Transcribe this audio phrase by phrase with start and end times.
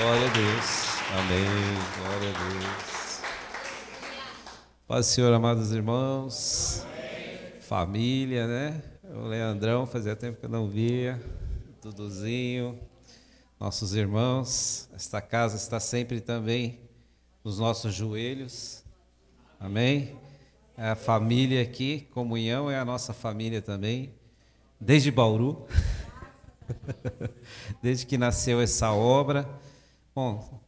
[0.00, 0.66] Glória a Deus.
[1.12, 1.44] Amém.
[1.98, 3.22] Glória a Deus.
[4.88, 6.86] Paz Senhor, amados irmãos.
[7.60, 8.82] Família, né?
[9.14, 11.20] O Leandrão, fazia tempo que eu não via.
[11.82, 12.80] Duduzinho,
[13.60, 14.88] nossos irmãos.
[14.94, 16.80] Esta casa está sempre também
[17.44, 18.82] nos nossos joelhos.
[19.60, 20.16] Amém?
[20.78, 24.14] É a família aqui, comunhão é a nossa família também,
[24.80, 25.66] desde Bauru.
[27.82, 29.46] desde que nasceu essa obra.
[30.22, 30.60] Bom,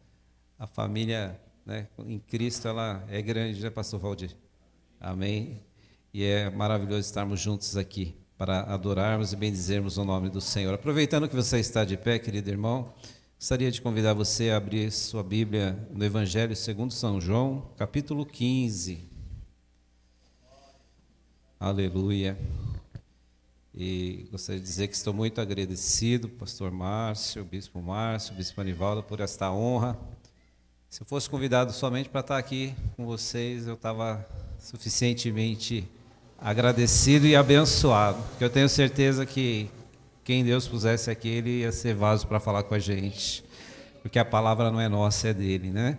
[0.59, 4.35] a família né, em Cristo ela é grande, né, Pastor Valdir?
[4.99, 5.61] Amém.
[6.11, 10.73] E é maravilhoso estarmos juntos aqui para adorarmos e bendizermos o nome do Senhor.
[10.73, 12.95] Aproveitando que você está de pé, querido irmão,
[13.39, 19.05] gostaria de convidar você a abrir sua Bíblia no Evangelho segundo São João, capítulo 15.
[21.61, 22.39] Aleluia.
[23.75, 29.19] E gostaria de dizer que estou muito agradecido, pastor Márcio, bispo Márcio, bispo Anivaldo, por
[29.21, 29.99] esta honra.
[30.91, 35.89] Se eu fosse convidado somente para estar aqui com vocês, eu estava suficientemente
[36.39, 39.71] agradecido e abençoado, porque eu tenho certeza que
[40.23, 43.43] quem Deus pusesse aqui, ele ia ser vaso para falar com a gente,
[44.03, 45.97] porque a palavra não é nossa, é dele, né?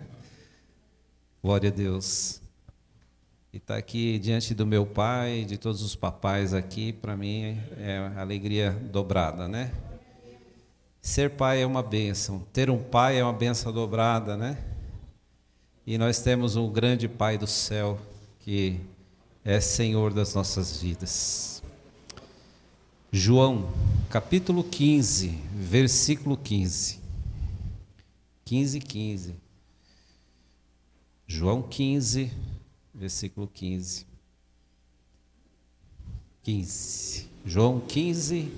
[1.42, 2.43] Glória a Deus.
[3.54, 7.56] E estar tá aqui diante do meu pai, de todos os papais aqui, para mim
[7.78, 9.72] é alegria dobrada, né?
[11.00, 14.58] Ser pai é uma bênção, ter um pai é uma bênção dobrada, né?
[15.86, 17.96] E nós temos um grande Pai do céu
[18.40, 18.80] que
[19.44, 21.62] é Senhor das nossas vidas.
[23.12, 23.72] João,
[24.10, 26.98] capítulo 15, versículo 15.
[28.44, 29.34] 15, 15.
[31.28, 32.32] João 15,
[32.94, 34.06] versículo 15.
[36.42, 37.28] 15.
[37.44, 38.52] João 15,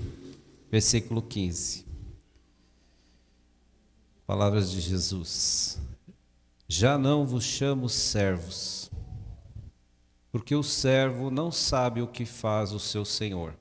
[0.69, 1.85] versículo 15.
[4.25, 5.79] Palavras de Jesus.
[6.67, 8.91] Já não vos chamo servos,
[10.31, 13.55] porque o servo não sabe o que faz o seu senhor.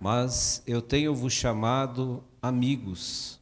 [0.00, 3.40] Mas eu tenho vos chamado amigos,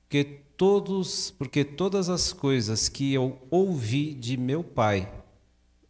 [0.00, 5.17] porque todos, porque todas as coisas que eu ouvi de meu Pai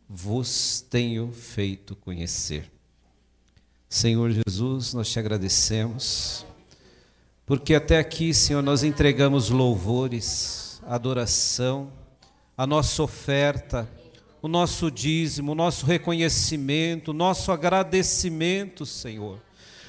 [0.08, 2.70] vos tenho feito conhecer.
[3.88, 6.46] Senhor Jesus, nós te agradecemos,
[7.44, 11.90] porque até aqui, Senhor, nós entregamos louvores, adoração,
[12.56, 13.88] a nossa oferta,
[14.40, 19.40] o nosso dízimo, o nosso reconhecimento, o nosso agradecimento, Senhor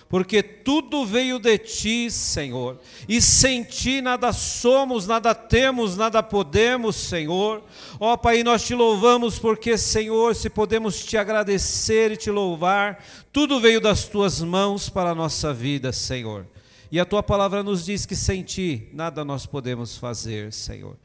[0.09, 6.95] porque tudo veio de ti, Senhor, e sem ti nada somos, nada temos, nada podemos,
[6.95, 7.63] Senhor.
[7.99, 13.59] Ó Pai, nós te louvamos porque, Senhor, se podemos te agradecer e te louvar, tudo
[13.59, 16.47] veio das tuas mãos para a nossa vida, Senhor.
[16.91, 20.97] E a tua palavra nos diz que sem ti nada nós podemos fazer, Senhor.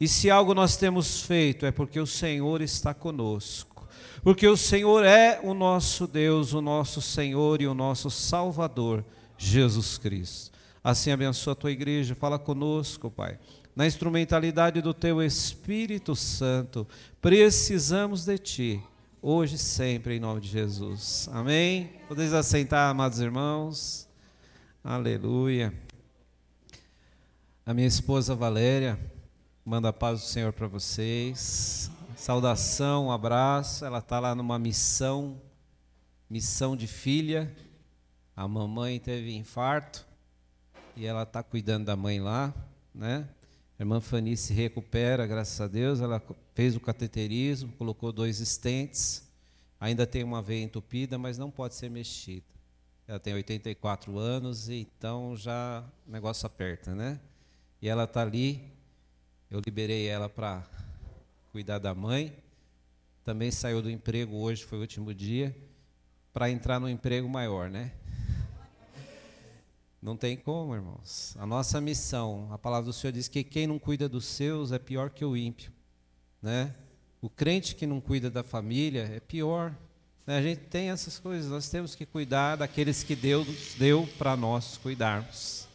[0.00, 3.71] E se algo nós temos feito é porque o Senhor está conosco
[4.22, 9.04] porque o Senhor é o nosso Deus, o nosso Senhor e o nosso Salvador,
[9.36, 10.52] Jesus Cristo.
[10.82, 13.38] Assim abençoa a tua igreja, fala conosco, Pai.
[13.74, 16.86] Na instrumentalidade do teu Espírito Santo,
[17.20, 18.82] precisamos de ti,
[19.20, 21.28] hoje e sempre, em nome de Jesus.
[21.32, 21.90] Amém?
[22.06, 24.08] Podeis assentar, amados irmãos.
[24.84, 25.74] Aleluia.
[27.66, 28.98] A minha esposa Valéria
[29.64, 31.90] manda a paz do Senhor para vocês.
[32.22, 33.84] Saudação, um abraço.
[33.84, 35.42] Ela está lá numa missão,
[36.30, 37.52] missão de filha.
[38.36, 40.06] A mamãe teve infarto
[40.94, 42.54] e ela está cuidando da mãe lá,
[42.94, 43.28] né?
[43.76, 46.00] A irmã Fanny se recupera, graças a Deus.
[46.00, 46.22] Ela
[46.54, 49.28] fez o cateterismo, colocou dois estentes.
[49.80, 52.46] Ainda tem uma veia entupida, mas não pode ser mexida.
[53.08, 57.18] Ela tem 84 anos, então já o negócio aperta, né?
[57.80, 58.62] E ela está ali.
[59.50, 60.64] Eu liberei ela para
[61.52, 62.34] cuidar da mãe.
[63.22, 65.54] Também saiu do emprego hoje, foi o último dia,
[66.32, 67.92] para entrar no emprego maior, né?
[70.00, 71.36] Não tem como, irmãos.
[71.38, 74.78] A nossa missão, a palavra do Senhor diz que quem não cuida dos seus é
[74.78, 75.70] pior que o ímpio,
[76.40, 76.74] né?
[77.20, 79.76] O crente que não cuida da família é pior.
[80.26, 80.38] Né?
[80.38, 83.46] A gente tem essas coisas, nós temos que cuidar daqueles que Deus
[83.78, 85.68] deu para nós cuidarmos.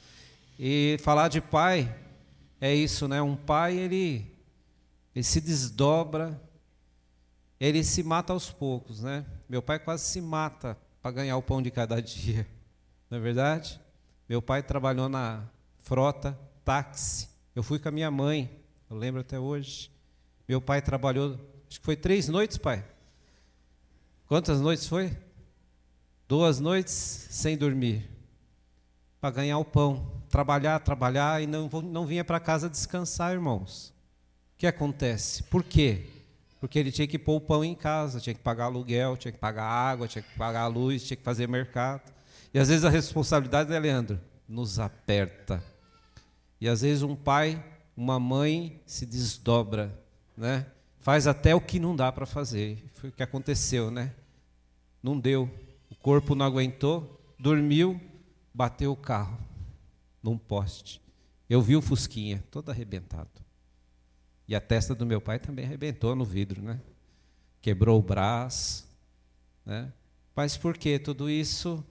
[0.59, 1.95] E falar de pai
[2.59, 3.21] é isso, né?
[3.21, 4.36] Um pai, ele
[5.17, 6.39] ele se desdobra,
[7.59, 9.25] ele se mata aos poucos, né?
[9.49, 12.47] Meu pai quase se mata para ganhar o pão de cada dia,
[13.09, 13.81] não é verdade?
[14.29, 15.43] Meu pai trabalhou na
[15.79, 17.29] frota, táxi.
[17.55, 19.89] Eu fui com a minha mãe, eu lembro até hoje.
[20.47, 21.33] Meu pai trabalhou,
[21.67, 22.85] acho que foi três noites, pai.
[24.27, 25.17] Quantas noites foi?
[26.27, 26.93] Duas noites
[27.31, 28.07] sem dormir.
[29.19, 33.96] para ganhar o pão, trabalhar, trabalhar e não, não vinha para casa descansar, irmãos.
[34.57, 35.43] O que acontece?
[35.43, 36.07] Por quê?
[36.59, 39.37] Porque ele tinha que pôr o pão em casa, tinha que pagar aluguel, tinha que
[39.37, 42.11] pagar água, tinha que pagar a luz, tinha que fazer mercado.
[42.51, 44.19] E às vezes a responsabilidade, né, Leandro?
[44.49, 45.63] Nos aperta.
[46.59, 47.63] E às vezes um pai,
[47.95, 49.95] uma mãe se desdobra,
[50.35, 50.65] né?
[51.01, 52.83] Faz até o que não dá para fazer.
[52.95, 54.11] Foi o que aconteceu, né?
[55.03, 55.47] Não deu.
[55.87, 58.01] O corpo não aguentou, dormiu,
[58.51, 59.37] bateu o carro
[60.23, 60.99] num poste.
[61.47, 63.46] Eu vi o Fusquinha todo arrebentado.
[64.47, 66.79] E a testa do meu pai também arrebentou no vidro, né?
[67.61, 68.87] Quebrou o braço,
[69.65, 69.91] né?
[70.35, 71.83] Mas por que tudo isso?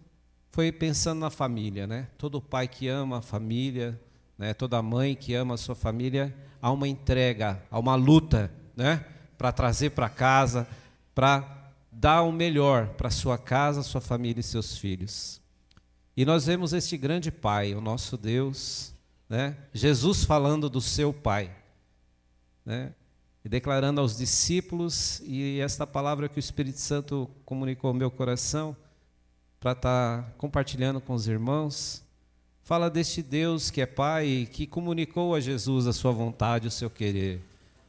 [0.51, 2.09] Foi pensando na família, né?
[2.17, 4.01] Todo pai que ama a família,
[4.39, 4.55] né?
[4.55, 9.05] Toda mãe que ama a sua família, há uma entrega, há uma luta, né?
[9.37, 10.67] Para trazer para casa,
[11.15, 15.41] para dar o melhor para sua casa, sua família e seus filhos.
[16.17, 18.95] E nós vemos este grande Pai, o nosso Deus,
[19.29, 19.57] né?
[19.73, 21.51] Jesus falando do seu Pai,
[22.67, 22.93] né?
[23.45, 28.77] e declarando aos discípulos, e esta palavra que o Espírito Santo comunicou ao meu coração,
[29.61, 32.03] para estar tá compartilhando com os irmãos,
[32.65, 36.91] fala deste Deus que é Pai, que comunicou a Jesus a sua vontade, o seu
[36.91, 37.41] querer.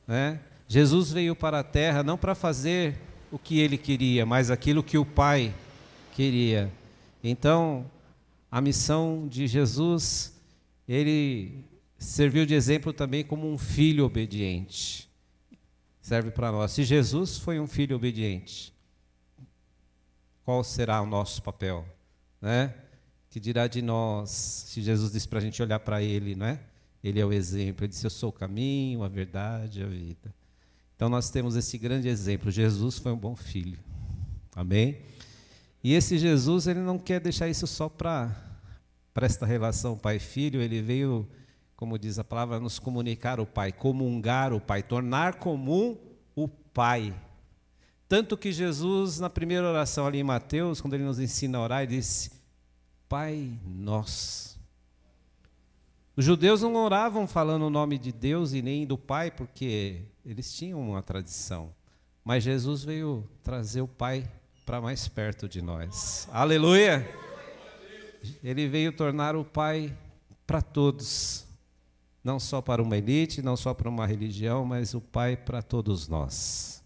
[0.07, 0.39] Né?
[0.67, 2.95] Jesus veio para a terra não para fazer
[3.31, 5.51] o que ele queria, mas aquilo que o Pai
[6.13, 6.71] queria.
[7.23, 7.89] Então,
[8.51, 10.33] a missão de Jesus,
[10.87, 11.65] ele
[11.97, 15.09] serviu de exemplo também como um filho obediente.
[16.01, 16.71] Serve para nós.
[16.71, 18.73] Se Jesus foi um filho obediente,
[20.45, 21.85] qual será o nosso papel?
[22.41, 22.73] Né?
[23.29, 26.59] Que dirá de nós, se Jesus disse para a gente olhar para ele, né?
[27.03, 27.83] Ele é o exemplo.
[27.83, 30.33] Ele disse: Eu sou o caminho, a verdade, a vida.
[30.95, 32.49] Então nós temos esse grande exemplo.
[32.49, 33.77] Jesus foi um bom filho.
[34.55, 34.97] Amém?
[35.83, 38.35] E esse Jesus, ele não quer deixar isso só para
[39.15, 41.27] esta relação pai-filho, ele veio,
[41.77, 45.95] como diz a palavra, nos comunicar o Pai, comungar o Pai, tornar comum
[46.35, 47.13] o Pai.
[48.09, 51.83] Tanto que Jesus, na primeira oração ali em Mateus, quando ele nos ensina a orar,
[51.83, 52.31] ele disse:
[53.07, 54.59] Pai nosso.
[56.15, 60.51] Os judeus não oravam falando o nome de Deus e nem do Pai, porque eles
[60.51, 61.69] tinham uma tradição.
[62.23, 64.27] Mas Jesus veio trazer o Pai
[64.65, 66.27] para mais perto de nós.
[66.31, 67.07] Aleluia!
[68.43, 69.95] Ele veio tornar o Pai
[70.45, 71.46] para todos,
[72.27, 76.09] não só para uma elite, não só para uma religião, mas o Pai para todos
[76.09, 76.83] nós.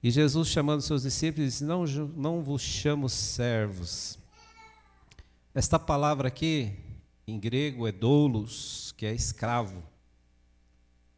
[0.00, 4.16] E Jesus, chamando seus discípulos, disse: Não, não vos chamo servos.
[5.52, 6.78] Esta palavra aqui,
[7.26, 9.82] em grego, é doulos, que é escravo.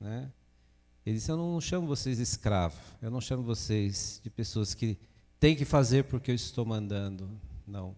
[0.00, 0.32] Né?
[1.04, 4.98] Ele disse: Eu não chamo vocês de escravo, eu não chamo vocês de pessoas que
[5.38, 7.28] tem que fazer porque eu estou mandando.
[7.66, 7.94] Não.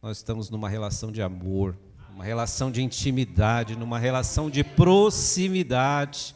[0.00, 1.76] Nós estamos numa relação de amor,
[2.14, 6.34] uma relação de intimidade, numa relação de proximidade.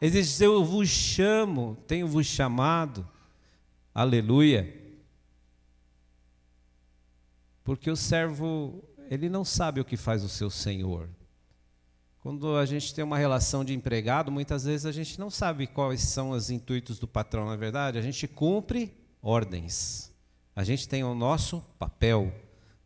[0.00, 3.08] Ele diz: Eu vos chamo, tenho vos chamado.
[3.94, 4.82] Aleluia.
[7.64, 11.08] Porque o servo, ele não sabe o que faz o seu senhor.
[12.20, 16.02] Quando a gente tem uma relação de empregado, muitas vezes a gente não sabe quais
[16.02, 17.98] são os intuitos do patrão, na é verdade.
[17.98, 20.12] A gente cumpre ordens.
[20.54, 22.32] A gente tem o nosso papel.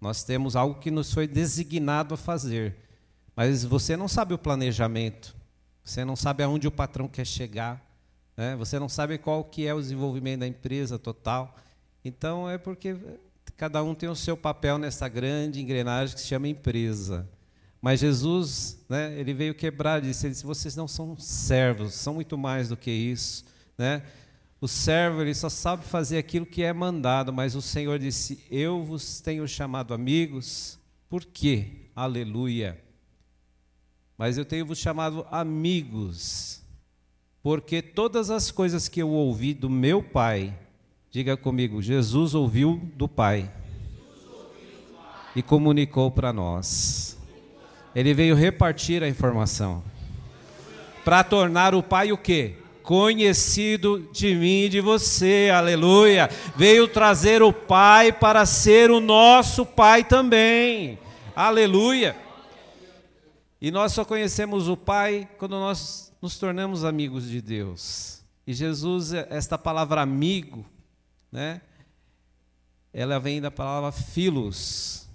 [0.00, 2.76] Nós temos algo que nos foi designado a fazer.
[3.34, 5.34] Mas você não sabe o planejamento.
[5.84, 7.82] Você não sabe aonde o patrão quer chegar.
[8.36, 8.54] Né?
[8.56, 11.56] Você não sabe qual que é o desenvolvimento da empresa total.
[12.04, 12.96] Então é porque
[13.56, 17.28] cada um tem o seu papel nessa grande engrenagem que se chama empresa.
[17.80, 22.36] Mas Jesus, né, ele veio quebrar, disse, ele disse, vocês não são servos, são muito
[22.36, 23.44] mais do que isso,
[23.76, 24.02] né?
[24.60, 28.82] O servo ele só sabe fazer aquilo que é mandado, mas o Senhor disse: Eu
[28.82, 30.78] vos tenho chamado amigos.
[31.08, 31.88] Por quê?
[31.94, 32.82] Aleluia.
[34.16, 36.60] Mas eu tenho vos chamado amigos,
[37.40, 40.58] porque todas as coisas que eu ouvi do meu Pai,
[41.08, 43.48] diga comigo, Jesus ouviu do Pai
[45.36, 47.16] e comunicou para nós.
[47.94, 49.84] Ele veio repartir a informação
[51.04, 52.56] para tornar o Pai o quê?
[52.88, 56.30] Conhecido de mim e de você, aleluia.
[56.56, 60.98] Veio trazer o Pai para ser o nosso Pai também,
[61.36, 62.16] aleluia.
[63.60, 68.24] E nós só conhecemos o Pai quando nós nos tornamos amigos de Deus.
[68.46, 70.64] E Jesus, esta palavra amigo,
[71.30, 71.60] né?
[72.90, 75.06] Ela vem da palavra filos,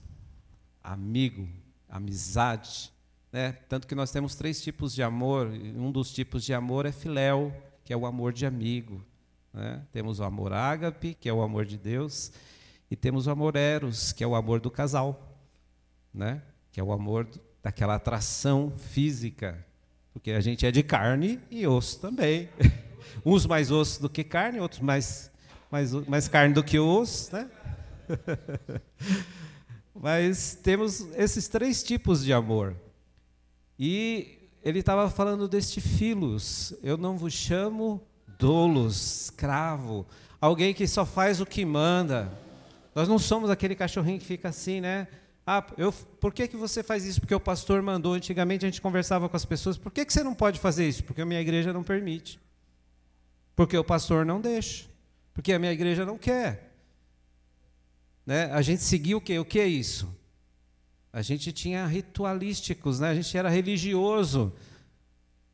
[0.83, 1.49] amigo,
[1.89, 2.92] amizade.
[3.33, 3.51] Né?
[3.67, 5.47] Tanto que nós temos três tipos de amor.
[5.47, 9.03] Um dos tipos de amor é filéu, que é o amor de amigo.
[9.53, 9.81] Né?
[9.91, 12.31] Temos o amor ágape, que é o amor de Deus,
[12.89, 15.37] e temos o amor eros, que é o amor do casal.
[16.13, 16.41] Né?
[16.73, 17.27] que é o amor
[17.61, 19.63] daquela atração física,
[20.11, 22.49] porque a gente é de carne e osso também.
[23.23, 25.31] Uns mais osso do que carne, outros mais,
[25.69, 27.47] mais, mais carne do que osso, né?
[29.93, 32.75] Mas temos esses três tipos de amor.
[33.77, 36.73] E ele estava falando deste filos.
[36.81, 38.01] Eu não vos chamo
[38.39, 40.05] dolos, escravo,
[40.39, 42.31] alguém que só faz o que manda.
[42.95, 45.07] Nós não somos aquele cachorrinho que fica assim, né?
[45.45, 47.19] Ah, eu, por que, que você faz isso?
[47.19, 48.13] Porque o pastor mandou.
[48.13, 49.77] Antigamente a gente conversava com as pessoas.
[49.77, 51.03] Por que, que você não pode fazer isso?
[51.03, 52.39] Porque a minha igreja não permite.
[53.55, 54.85] Porque o pastor não deixa.
[55.33, 56.71] Porque a minha igreja não quer.
[58.25, 58.45] Né?
[58.53, 59.37] A gente seguia o quê?
[59.37, 60.07] O que é isso?
[61.15, 63.11] A gente tinha ritualísticos, né?
[63.11, 64.51] a gente era religioso.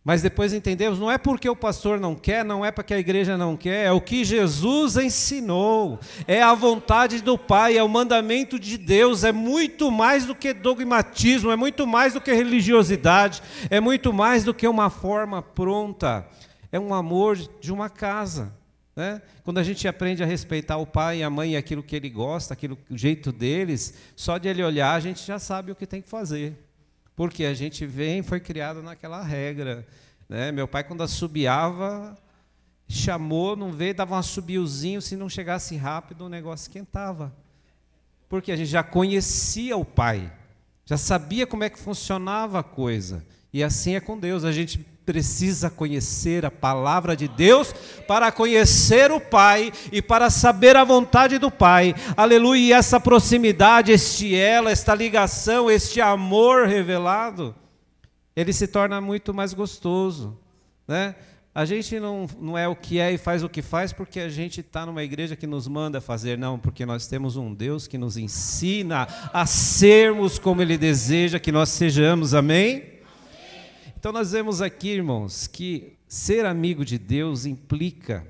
[0.01, 3.37] Mas depois entendemos, não é porque o pastor não quer, não é porque a igreja
[3.37, 8.57] não quer, é o que Jesus ensinou, é a vontade do Pai, é o mandamento
[8.57, 13.81] de Deus, é muito mais do que dogmatismo, é muito mais do que religiosidade, é
[13.81, 16.25] muito mais do que uma forma pronta,
[16.71, 18.57] é um amor de uma casa.
[18.96, 19.22] Né?
[19.43, 22.10] Quando a gente aprende a respeitar o pai e a mãe e aquilo que ele
[22.10, 25.88] gosta, aquilo, o jeito deles, só de ele olhar a gente já sabe o que
[25.88, 26.53] tem que fazer.
[27.15, 29.86] Porque a gente vem, foi criado naquela regra.
[30.27, 30.51] Né?
[30.51, 32.17] Meu pai, quando assobiava,
[32.88, 37.34] chamou, não veio, dava um assobiozinho, se não chegasse rápido, o negócio esquentava.
[38.27, 40.31] Porque a gente já conhecia o pai,
[40.86, 43.25] já sabia como é que funcionava a coisa.
[43.51, 44.77] E assim é com Deus, a gente
[45.09, 47.73] precisa conhecer a palavra de Deus
[48.07, 51.95] para conhecer o Pai e para saber a vontade do Pai.
[52.15, 52.59] Aleluia!
[52.59, 57.55] E essa proximidade, este ela, esta ligação, este amor revelado,
[58.35, 60.37] ele se torna muito mais gostoso,
[60.87, 61.15] né?
[61.55, 64.29] A gente não, não é o que é e faz o que faz porque a
[64.29, 67.97] gente está numa igreja que nos manda fazer, não, porque nós temos um Deus que
[67.97, 72.98] nos ensina a sermos como Ele deseja que nós sejamos, amém?
[73.99, 78.25] Então nós vemos aqui, irmãos, que ser amigo de Deus implica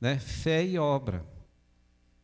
[0.00, 1.24] né, fé e obra.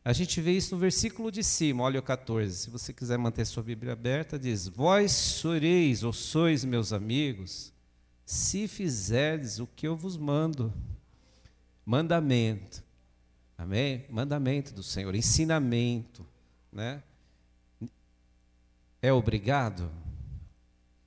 [0.04, 2.56] A gente vê isso no versículo de cima, olha o 14.
[2.56, 7.72] Se você quiser manter sua Bíblia aberta, diz: Vós soreis ou sois meus amigos,
[8.26, 10.74] se fizerdes o que eu vos mando.
[11.86, 12.82] Mandamento.
[13.56, 14.04] Amém?
[14.10, 16.26] Mandamento do Senhor, ensinamento,
[16.72, 17.00] né?
[19.00, 19.88] É obrigado?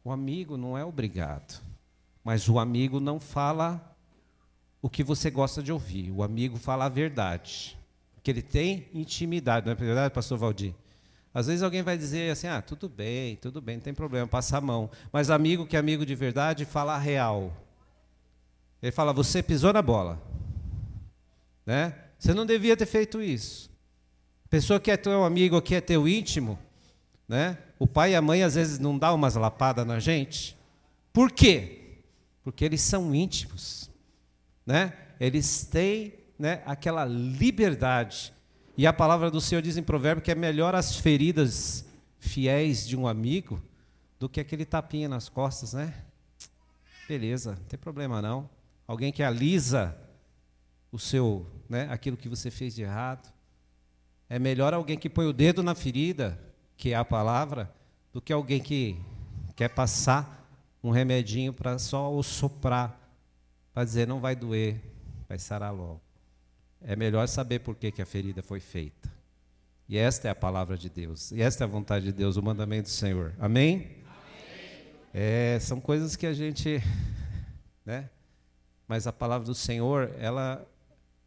[0.05, 1.64] O amigo não é obrigado.
[2.25, 3.95] Mas o amigo não fala
[4.81, 6.09] o que você gosta de ouvir.
[6.09, 7.77] O amigo fala a verdade.
[8.15, 10.73] Porque ele tem intimidade, não é verdade, pastor Valdir?
[11.31, 14.57] Às vezes alguém vai dizer assim: ah, tudo bem, tudo bem, não tem problema, passa
[14.57, 14.89] a mão.
[15.13, 17.53] Mas amigo que é amigo de verdade fala a real.
[18.81, 20.19] Ele fala: você pisou na bola.
[21.63, 21.93] Né?
[22.17, 23.69] Você não devia ter feito isso.
[24.49, 26.57] Pessoa que é teu amigo, que é teu íntimo,
[27.27, 27.59] né?
[27.77, 30.57] O pai e a mãe às vezes não dá umas lapadas na gente.
[31.13, 31.84] Por quê?
[32.45, 33.89] Porque eles são íntimos,
[34.63, 34.93] né?
[35.19, 38.31] Eles têm, né, aquela liberdade.
[38.77, 41.87] E a palavra do Senhor diz em provérbio que é melhor as feridas
[42.19, 43.59] fiéis de um amigo
[44.19, 45.91] do que aquele tapinha nas costas, né?
[47.09, 48.47] Beleza, não tem problema não.
[48.87, 49.97] Alguém que alisa
[50.91, 53.33] o seu, né, aquilo que você fez de errado.
[54.29, 56.39] É melhor alguém que põe o dedo na ferida,
[56.77, 57.73] que é a palavra,
[58.13, 58.99] do que alguém que
[59.55, 60.44] quer passar
[60.85, 62.95] um remedinho para só o soprar,
[63.73, 64.79] para dizer não vai doer,
[65.27, 65.99] vai sarar logo.
[66.79, 69.11] É melhor saber por que, que a ferida foi feita.
[69.89, 71.31] E esta é a palavra de Deus.
[71.31, 73.33] E esta é a vontade de Deus, o mandamento do Senhor.
[73.39, 73.75] Amém?
[73.75, 74.03] Amém.
[75.11, 76.81] É, são coisas que a gente.
[77.85, 78.09] Né?
[78.87, 80.67] Mas a palavra do Senhor, ela,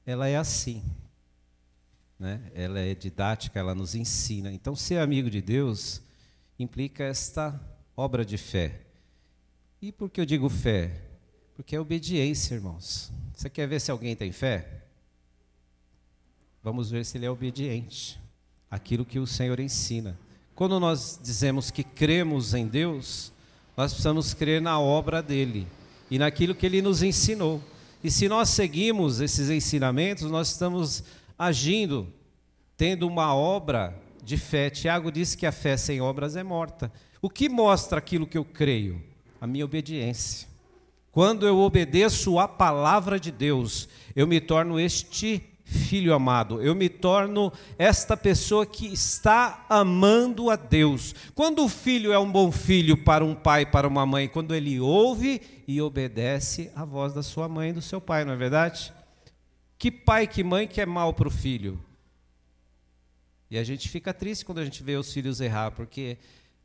[0.04, 0.82] ela é assim.
[2.18, 2.42] Né?
[2.52, 4.50] Ela é didática, ela nos ensina.
[4.50, 6.02] Então, ser amigo de Deus
[6.58, 7.60] implica esta
[7.96, 8.88] obra de fé.
[9.80, 10.90] E por que eu digo fé?
[11.54, 13.12] Porque é obediência, irmãos.
[13.32, 14.82] Você quer ver se alguém tem fé?
[16.62, 18.18] Vamos ver se ele é obediente
[18.68, 20.18] àquilo que o Senhor ensina.
[20.54, 23.32] Quando nós dizemos que cremos em Deus,
[23.76, 25.68] nós precisamos crer na obra dele
[26.11, 27.62] e naquilo que ele nos ensinou.
[28.02, 31.04] E se nós seguimos esses ensinamentos, nós estamos
[31.38, 32.12] agindo,
[32.76, 34.68] tendo uma obra de fé.
[34.68, 36.92] Tiago disse que a fé sem obras é morta.
[37.23, 39.07] O que mostra aquilo que eu creio?
[39.40, 40.49] A minha obediência.
[41.11, 46.88] Quando eu obedeço a palavra de Deus, eu me torno este filho amado, eu me
[46.88, 51.14] torno esta pessoa que está amando a Deus.
[51.35, 54.80] Quando o filho é um bom filho para um pai, para uma mãe, quando ele
[54.80, 58.92] ouve e obedece a voz da sua mãe e do seu pai, não é verdade?
[59.78, 61.78] Que pai, que mãe que é mal para o filho?
[63.50, 66.16] E a gente fica triste quando a gente vê os filhos errar, porque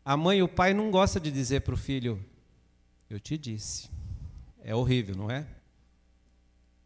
[0.06, 2.20] A mãe e o pai não gostam de dizer para o filho:
[3.14, 3.92] Eu te disse.
[4.64, 5.46] É horrível, não é?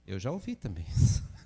[0.06, 0.86] Eu já ouvi também.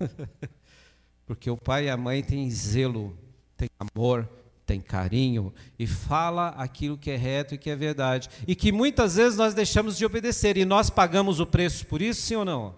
[1.24, 3.16] Porque o pai e a mãe têm zelo,
[3.56, 4.28] têm amor,
[4.66, 8.28] têm carinho e fala aquilo que é reto e que é verdade.
[8.44, 12.22] E que muitas vezes nós deixamos de obedecer e nós pagamos o preço por isso,
[12.22, 12.74] sim ou não?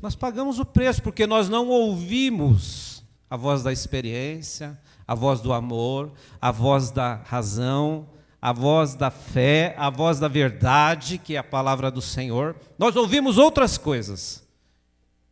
[0.00, 5.52] Nós pagamos o preço porque nós não ouvimos a voz da experiência, a voz do
[5.52, 8.08] amor, a voz da razão,
[8.40, 12.56] a voz da fé, a voz da verdade, que é a palavra do Senhor.
[12.78, 14.42] Nós ouvimos outras coisas.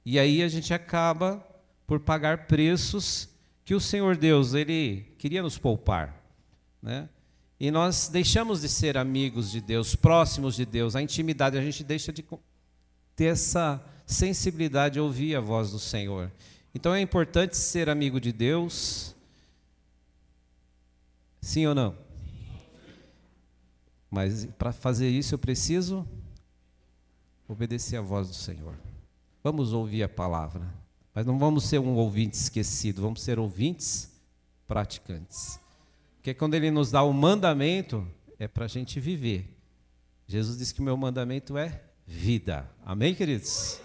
[0.05, 1.43] E aí a gente acaba
[1.87, 3.29] por pagar preços
[3.65, 6.23] que o Senhor Deus, ele queria nos poupar,
[6.83, 7.09] né?
[7.61, 11.83] E nós deixamos de ser amigos de Deus, próximos de Deus, a intimidade, a gente
[11.83, 12.25] deixa de
[13.17, 16.31] ter essa sensibilidade de ouvir a voz do Senhor.
[16.75, 19.15] Então é importante ser amigo de Deus.
[21.41, 22.08] Sim ou não?
[24.11, 26.07] Mas para fazer isso eu preciso
[27.47, 28.75] obedecer a voz do Senhor.
[29.43, 30.62] Vamos ouvir a palavra.
[31.15, 34.12] Mas não vamos ser um ouvinte esquecido, vamos ser ouvintes
[34.67, 35.59] praticantes.
[36.17, 38.07] Porque quando ele nos dá o mandamento,
[38.38, 39.57] é para a gente viver.
[40.27, 42.69] Jesus disse que o meu mandamento é vida.
[42.85, 43.81] Amém, queridos?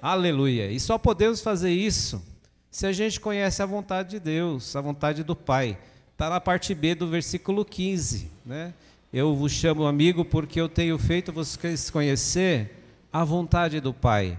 [0.00, 0.70] Aleluia.
[0.70, 2.22] E só podemos fazer isso
[2.70, 5.78] se a gente conhece a vontade de Deus, a vontade do Pai.
[6.12, 8.30] Está na parte B do versículo 15.
[8.44, 8.74] Né?
[9.18, 14.38] Eu vos chamo amigo porque eu tenho feito vocês conhecer a vontade do Pai.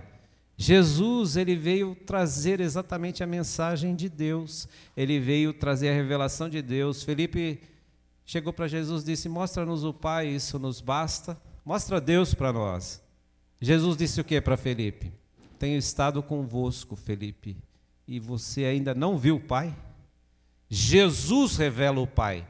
[0.55, 4.67] Jesus, ele veio trazer exatamente a mensagem de Deus.
[4.96, 7.01] Ele veio trazer a revelação de Deus.
[7.01, 7.60] Felipe
[8.24, 11.36] chegou para Jesus e disse: Mostra-nos o Pai, isso nos basta.
[11.65, 13.01] Mostra Deus para nós.
[13.60, 15.12] Jesus disse o que para Felipe?
[15.57, 17.57] Tenho estado convosco, Felipe,
[18.07, 19.75] e você ainda não viu o Pai?
[20.69, 22.46] Jesus revela o Pai.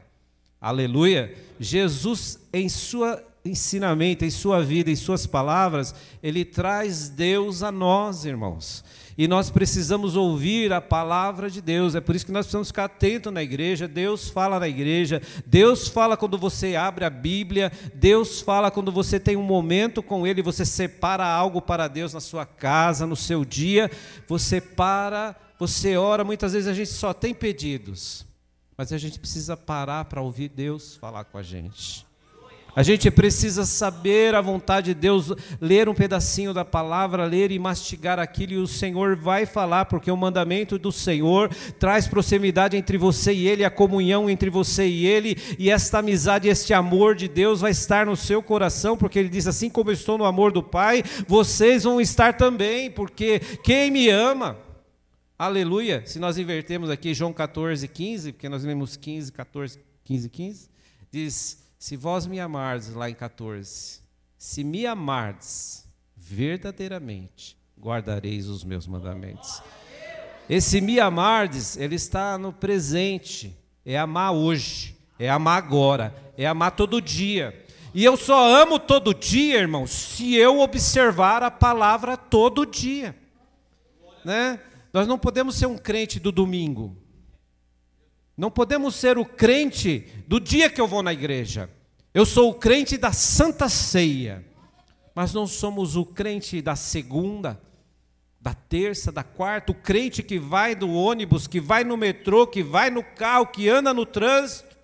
[0.60, 1.34] Aleluia.
[1.60, 8.24] Jesus, em sua ensinamento, em sua vida, em suas palavras, ele traz Deus a nós,
[8.24, 8.84] irmãos.
[9.16, 11.96] E nós precisamos ouvir a palavra de Deus.
[11.96, 13.88] É por isso que nós precisamos ficar atentos na igreja.
[13.88, 15.20] Deus fala na igreja.
[15.44, 17.72] Deus fala quando você abre a Bíblia.
[17.94, 20.40] Deus fala quando você tem um momento com Ele.
[20.40, 23.90] Você separa algo para Deus na sua casa, no seu dia.
[24.28, 26.22] Você para, você ora.
[26.22, 28.27] Muitas vezes a gente só tem pedidos.
[28.78, 32.06] Mas a gente precisa parar para ouvir Deus falar com a gente.
[32.76, 37.58] A gente precisa saber a vontade de Deus, ler um pedacinho da palavra, ler e
[37.58, 42.96] mastigar aquilo, e o Senhor vai falar, porque o mandamento do Senhor traz proximidade entre
[42.96, 47.26] você e Ele, a comunhão entre você e Ele, e esta amizade, este amor de
[47.26, 50.52] Deus vai estar no seu coração, porque Ele diz: assim como eu estou no amor
[50.52, 54.56] do Pai, vocês vão estar também, porque quem me ama,
[55.38, 56.04] aleluia.
[56.04, 60.70] Se nós invertemos aqui João 14, 15, porque nós lemos 15, 14, 15, 15,
[61.10, 64.00] diz se vós me amardes, lá em 14,
[64.36, 69.62] se me amardes verdadeiramente, guardareis os meus mandamentos.
[70.50, 76.72] Esse me amardes, ele está no presente, é amar hoje, é amar agora, é amar
[76.72, 77.64] todo dia.
[77.94, 83.14] E eu só amo todo dia, irmão, se eu observar a palavra todo dia.
[84.24, 84.60] Né?
[84.92, 86.96] Nós não podemos ser um crente do domingo.
[88.36, 91.70] Não podemos ser o crente do dia que eu vou na igreja.
[92.14, 94.44] Eu sou o crente da Santa Ceia.
[95.14, 97.60] Mas não somos o crente da segunda,
[98.40, 102.62] da terça, da quarta, o crente que vai do ônibus, que vai no metrô, que
[102.62, 104.76] vai no carro, que anda no trânsito,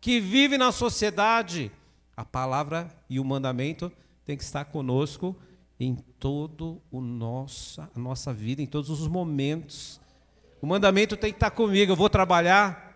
[0.00, 1.70] que vive na sociedade.
[2.16, 3.92] A palavra e o mandamento
[4.26, 5.36] tem que estar conosco
[5.80, 9.98] em todo o nossa, a nossa vida, em todos os momentos.
[10.60, 11.92] O mandamento tem que estar comigo.
[11.92, 12.94] Eu vou trabalhar,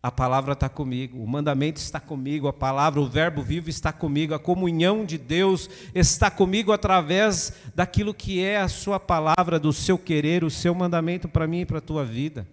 [0.00, 4.32] a palavra está comigo, o mandamento está comigo, a palavra, o verbo vivo está comigo,
[4.32, 9.98] a comunhão de Deus está comigo através daquilo que é a sua palavra, do seu
[9.98, 12.46] querer, o seu mandamento para mim e para a tua vida.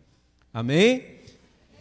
[0.51, 1.05] Amém?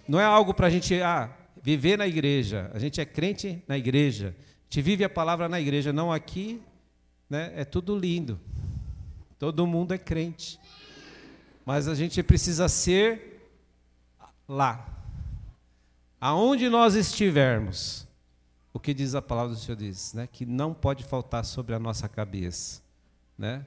[0.06, 3.78] Não é algo para a gente ah, viver na igreja, a gente é crente na
[3.78, 6.60] igreja, a gente vive a palavra na igreja, não aqui,
[7.28, 8.38] né, é tudo lindo,
[9.38, 10.58] todo mundo é crente.
[11.64, 13.50] Mas a gente precisa ser
[14.48, 14.88] lá.
[16.20, 18.06] Aonde nós estivermos,
[18.72, 20.28] o que diz a palavra do Senhor diz, né?
[20.30, 22.82] Que não pode faltar sobre a nossa cabeça,
[23.36, 23.66] né?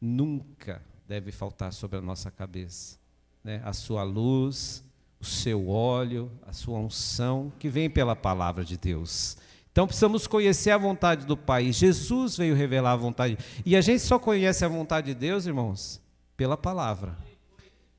[0.00, 2.98] Nunca deve faltar sobre a nossa cabeça,
[3.42, 3.60] né?
[3.64, 4.84] A sua luz,
[5.20, 9.36] o seu óleo, a sua unção que vem pela palavra de Deus.
[9.72, 11.72] Então precisamos conhecer a vontade do Pai.
[11.72, 13.38] Jesus veio revelar a vontade.
[13.64, 16.00] E a gente só conhece a vontade de Deus, irmãos,
[16.36, 17.16] pela palavra.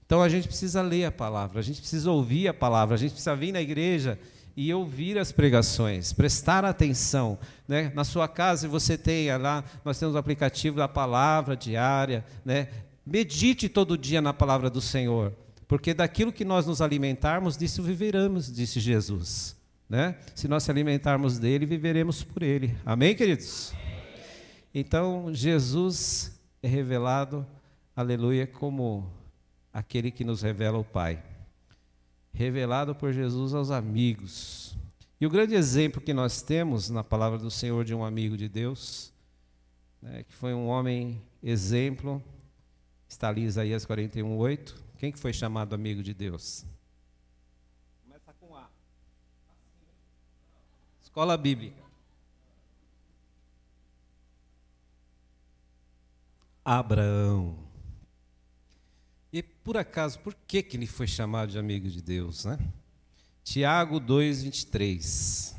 [0.06, 3.12] Então a gente precisa ler a palavra, a gente precisa ouvir a palavra, a gente
[3.12, 4.20] precisa vir na igreja
[4.58, 7.40] e ouvir as pregações, prestar atenção.
[7.66, 7.90] Né?
[7.96, 12.26] Na sua casa você tem lá, nós temos o aplicativo da palavra diária.
[12.44, 12.68] Né?
[13.06, 15.34] Medite todo dia na palavra do Senhor,
[15.66, 19.56] porque daquilo que nós nos alimentarmos, disso viveremos, disse Jesus.
[19.92, 20.18] Né?
[20.34, 22.74] Se nós se alimentarmos dele, viveremos por ele.
[22.86, 23.74] Amém, queridos?
[24.74, 27.46] Então, Jesus é revelado,
[27.94, 29.12] aleluia, como
[29.74, 31.22] aquele que nos revela o Pai.
[32.34, 34.78] Revelado por Jesus aos amigos.
[35.20, 38.48] E o grande exemplo que nós temos na palavra do Senhor de um amigo de
[38.48, 39.12] Deus,
[40.02, 42.24] né, que foi um homem exemplo,
[43.10, 44.74] está ali Isaías 41, 8.
[44.98, 46.66] Quem que foi chamado amigo de Deus?
[48.06, 48.70] Começa com A.
[51.12, 51.84] Escola Bíblica.
[56.64, 57.58] Abraão.
[59.34, 62.46] E por acaso, por que, que ele foi chamado de amigo de Deus?
[62.46, 62.58] Né?
[63.44, 65.54] Tiago 2, 23.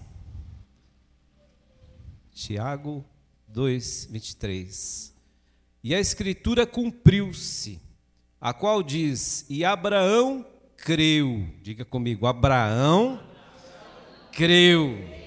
[2.32, 3.04] Tiago
[3.46, 5.14] 2, 23.
[5.84, 7.78] E a escritura cumpriu-se,
[8.40, 10.46] a qual diz: E Abraão
[10.78, 11.46] creu.
[11.60, 13.22] Diga comigo: Abraão
[14.32, 15.20] creu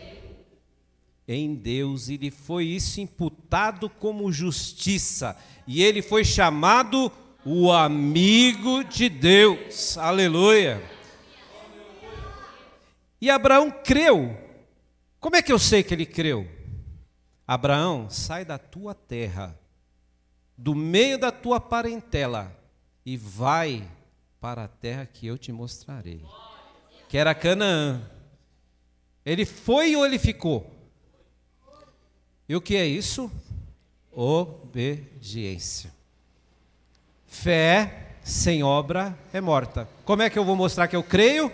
[1.28, 7.12] em Deus e lhe foi isso imputado como justiça, e ele foi chamado
[7.46, 9.98] o amigo de Deus.
[9.98, 10.82] Aleluia.
[13.22, 14.38] E Abraão creu.
[15.20, 16.48] Como é que eu sei que ele creu?
[17.48, 19.58] Abraão, sai da tua terra,
[20.58, 22.56] do meio da tua parentela,
[23.06, 23.88] e vai
[24.40, 26.24] para a terra que eu te mostrarei.
[27.08, 28.02] Que era Canaã.
[29.24, 30.75] Ele foi ou ele ficou?
[32.48, 33.32] E o que é isso?
[34.12, 35.92] Obediência.
[37.26, 39.90] Fé sem obra é morta.
[40.04, 41.52] Como é que eu vou mostrar que eu creio?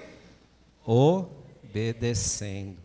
[0.86, 2.78] Obedecendo.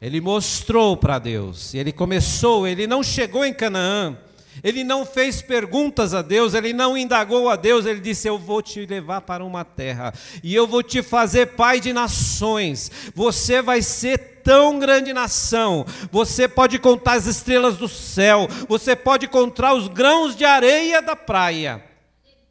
[0.00, 4.18] Ele mostrou para Deus, ele começou, ele não chegou em Canaã,
[4.62, 8.62] ele não fez perguntas a Deus, ele não indagou a Deus, ele disse: Eu vou
[8.62, 13.82] te levar para uma terra, e eu vou te fazer pai de nações, você vai
[13.82, 19.88] ser tão grande nação, você pode contar as estrelas do céu, você pode contar os
[19.88, 21.84] grãos de areia da praia,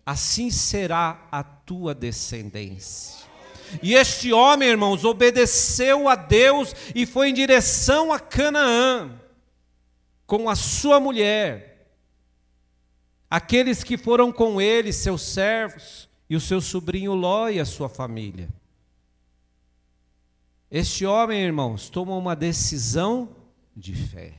[0.05, 3.25] assim será a tua descendência.
[3.81, 9.11] E este homem, irmãos, obedeceu a Deus e foi em direção a Canaã
[10.25, 11.74] com a sua mulher
[13.29, 17.87] aqueles que foram com ele, seus servos, e o seu sobrinho Ló e a sua
[17.87, 18.49] família.
[20.69, 23.29] Este homem, irmãos, tomou uma decisão
[23.75, 24.33] de fé,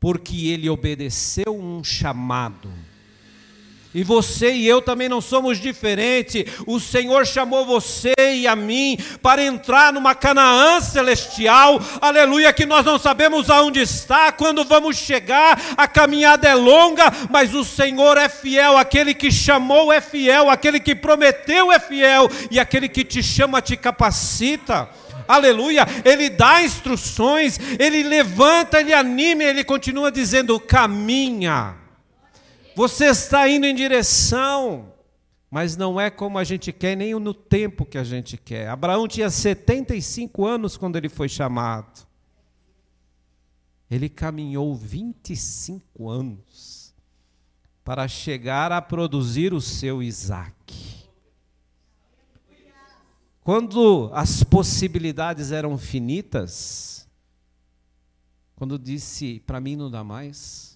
[0.00, 2.70] porque ele obedeceu um chamado.
[3.96, 6.44] E você e eu também não somos diferentes.
[6.66, 11.80] O Senhor chamou você e a mim para entrar numa Canaã celestial.
[11.98, 15.58] Aleluia, que nós não sabemos aonde está, quando vamos chegar.
[15.78, 18.76] A caminhada é longa, mas o Senhor é fiel.
[18.76, 23.62] Aquele que chamou é fiel, aquele que prometeu é fiel e aquele que te chama
[23.62, 24.90] te capacita
[25.26, 31.85] aleluia, ele dá instruções, ele levanta, ele anima, ele continua dizendo: caminha.
[32.76, 34.92] Você está indo em direção,
[35.50, 38.68] mas não é como a gente quer, nem no tempo que a gente quer.
[38.68, 42.06] Abraão tinha 75 anos quando ele foi chamado.
[43.90, 46.94] Ele caminhou 25 anos
[47.82, 51.08] para chegar a produzir o seu Isaac.
[53.40, 57.08] Quando as possibilidades eram finitas,
[58.54, 60.75] quando disse, para mim não dá mais,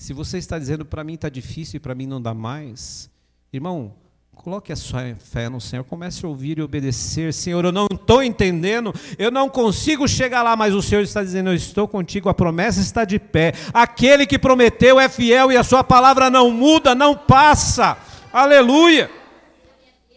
[0.00, 3.10] se você está dizendo para mim está difícil e para mim não dá mais,
[3.52, 3.92] irmão,
[4.34, 7.34] coloque a sua fé no Senhor, comece a ouvir e obedecer.
[7.34, 11.50] Senhor, eu não estou entendendo, eu não consigo chegar lá, mas o Senhor está dizendo:
[11.50, 13.52] Eu estou contigo, a promessa está de pé.
[13.74, 17.98] Aquele que prometeu é fiel e a sua palavra não muda, não passa.
[18.32, 19.10] Aleluia.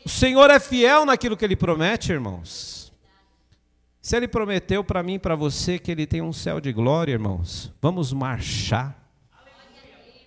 [0.05, 2.89] O Senhor é fiel naquilo que ele promete, irmãos.
[4.01, 7.11] Se ele prometeu para mim e para você que ele tem um céu de glória,
[7.11, 9.02] irmãos, vamos marchar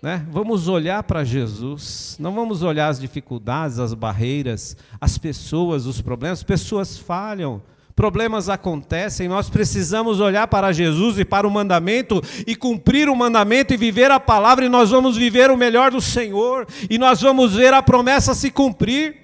[0.06, 0.24] né?
[0.30, 6.38] Vamos olhar para Jesus, não vamos olhar as dificuldades, as barreiras, as pessoas, os problemas.
[6.38, 7.60] As pessoas falham,
[7.96, 13.74] problemas acontecem, nós precisamos olhar para Jesus e para o mandamento e cumprir o mandamento
[13.74, 17.56] e viver a palavra, e nós vamos viver o melhor do Senhor, e nós vamos
[17.56, 19.16] ver a promessa se cumprir.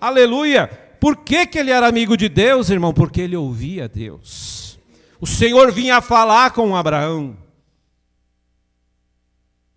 [0.00, 0.70] Aleluia!
[1.00, 2.94] Por que, que ele era amigo de Deus, irmão?
[2.94, 4.78] Porque ele ouvia Deus.
[5.20, 7.47] O Senhor vinha falar com Abraão.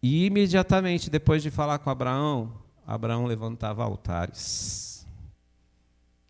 [0.02, 2.52] E imediatamente depois de falar com Abraão,
[2.86, 5.06] Abraão levantava altares.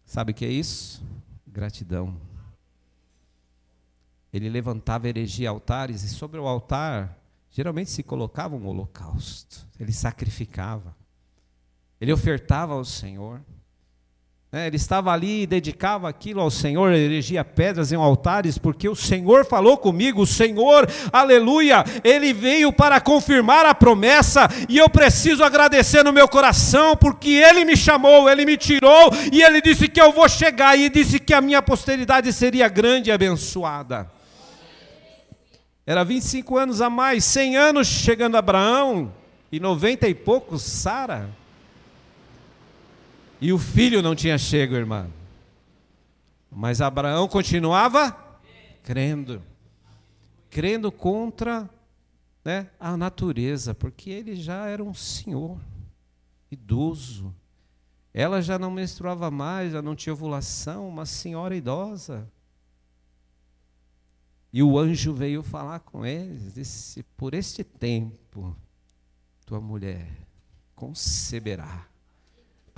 [0.05, 1.01] Sabe o que é isso?
[1.47, 2.17] Gratidão.
[4.33, 7.17] Ele levantava heregia altares e sobre o altar
[7.49, 9.65] geralmente se colocava um holocausto.
[9.79, 10.95] Ele sacrificava.
[11.99, 13.41] Ele ofertava ao Senhor.
[14.53, 18.95] É, ele estava ali e dedicava aquilo ao Senhor, erigia pedras em altares, porque o
[18.95, 25.41] Senhor falou comigo, o Senhor, aleluia, ele veio para confirmar a promessa, e eu preciso
[25.41, 30.01] agradecer no meu coração, porque ele me chamou, ele me tirou, e ele disse que
[30.01, 34.11] eu vou chegar, e disse que a minha posteridade seria grande e abençoada.
[35.87, 39.13] Era 25 anos a mais, 100 anos chegando Abraão,
[39.49, 41.40] e 90 e poucos Sara.
[43.41, 45.09] E o filho não tinha chego, irmã.
[46.51, 48.15] Mas Abraão continuava
[48.83, 49.41] crendo.
[50.47, 51.67] Crendo contra
[52.45, 55.57] né, a natureza, porque ele já era um senhor,
[56.51, 57.33] idoso.
[58.13, 62.29] Ela já não menstruava mais, já não tinha ovulação, uma senhora idosa.
[64.53, 68.55] E o anjo veio falar com eles, disse: Por este tempo,
[69.47, 70.07] tua mulher
[70.75, 71.90] conceberá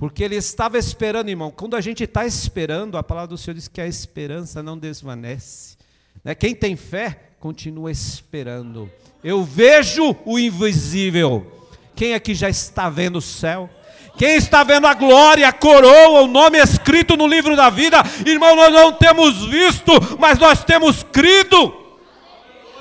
[0.04, 1.50] porque ele estava esperando, irmão.
[1.50, 5.78] Quando a gente está esperando, a palavra do Senhor diz que a esperança não desvanece.
[6.22, 6.34] Né?
[6.34, 8.92] Quem tem fé, continua esperando.
[9.24, 11.50] Eu vejo o invisível.
[11.96, 13.70] Quem aqui já está vendo o céu?
[14.18, 18.02] Quem está vendo a glória, a coroa, o nome escrito no livro da vida?
[18.26, 21.74] Irmão, nós não temos visto, mas nós temos crido.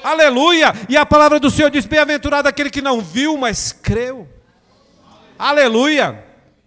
[0.03, 0.73] Aleluia!
[0.89, 4.27] E a palavra do Senhor diz: Bem-aventurado aquele que não viu, mas creu.
[5.39, 6.22] Aleluia!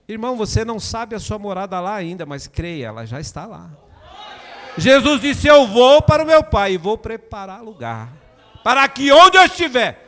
[0.08, 3.70] Irmão, você não sabe a sua morada lá ainda, mas creia, ela já está lá.
[4.78, 8.12] Jesus disse: Eu vou para o meu Pai e vou preparar lugar,
[8.62, 10.06] para que onde eu estiver,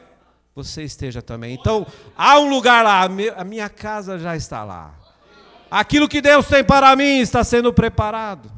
[0.55, 1.55] você esteja também.
[1.55, 4.95] Então, há um lugar lá, a minha casa já está lá.
[5.71, 8.51] Aquilo que Deus tem para mim está sendo preparado.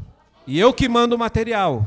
[0.46, 1.86] E eu que mando o material,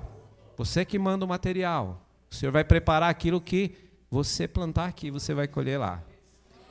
[0.58, 2.02] você que manda o material.
[2.32, 3.76] O Senhor vai preparar aquilo que
[4.10, 6.02] você plantar aqui, você vai colher lá.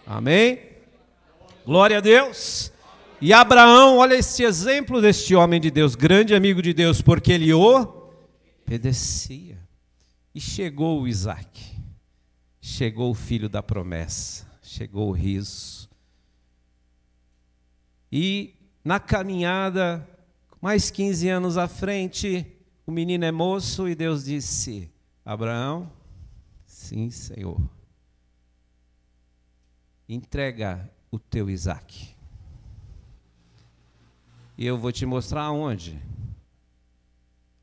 [0.07, 0.61] Amém?
[1.64, 2.71] Glória a Deus.
[3.24, 7.52] E Abraão, olha esse exemplo deste homem de Deus, grande amigo de Deus, porque ele
[7.52, 9.61] obedecia.
[10.35, 11.78] E chegou o Isaac,
[12.61, 15.88] chegou o filho da promessa, chegou o riso.
[18.11, 20.04] E na caminhada,
[20.61, 22.44] mais 15 anos à frente,
[22.85, 24.90] o menino é moço e Deus disse:
[25.24, 25.88] Abraão,
[26.66, 27.61] sim, Senhor,
[30.08, 32.12] entrega o teu Isaac.
[34.62, 36.01] E eu vou te mostrar onde.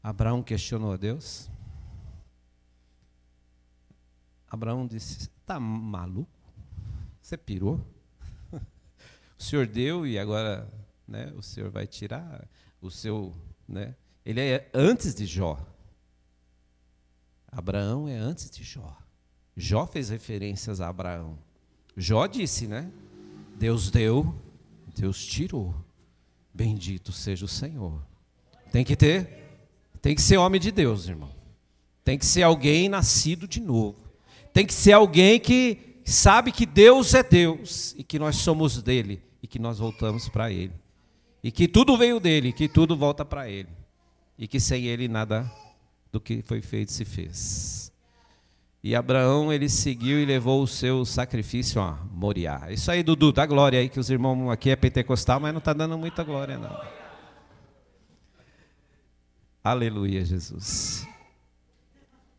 [0.04, 1.50] Abraão questionou a Deus.
[4.50, 6.30] Abraão disse: Está maluco?
[7.22, 7.80] Você pirou?
[9.40, 10.70] O Senhor deu e agora
[11.08, 12.46] né, o Senhor vai tirar
[12.82, 13.34] o seu.
[13.66, 13.96] Né?
[14.26, 15.58] Ele é antes de Jó.
[17.50, 19.02] Abraão é antes de Jó.
[19.56, 21.40] Jó fez referências a Abraão.
[21.96, 22.92] Jó disse, né?
[23.56, 24.38] Deus deu,
[24.94, 25.74] Deus tirou.
[26.60, 28.06] Bendito seja o Senhor.
[28.70, 29.62] Tem que ter,
[30.02, 31.32] tem que ser homem de Deus, irmão.
[32.04, 33.96] Tem que ser alguém nascido de novo.
[34.52, 39.22] Tem que ser alguém que sabe que Deus é Deus e que nós somos dele
[39.42, 40.74] e que nós voltamos para ele.
[41.42, 43.70] E que tudo veio dele, que tudo volta para ele.
[44.38, 45.50] E que sem ele nada
[46.12, 47.89] do que foi feito se fez.
[48.82, 52.68] E Abraão ele seguiu e levou o seu sacrifício a Moriá.
[52.70, 55.74] Isso aí, Dudu, dá glória aí, que os irmãos aqui é pentecostal, mas não está
[55.74, 56.82] dando muita glória, não.
[59.62, 61.06] Aleluia, Jesus.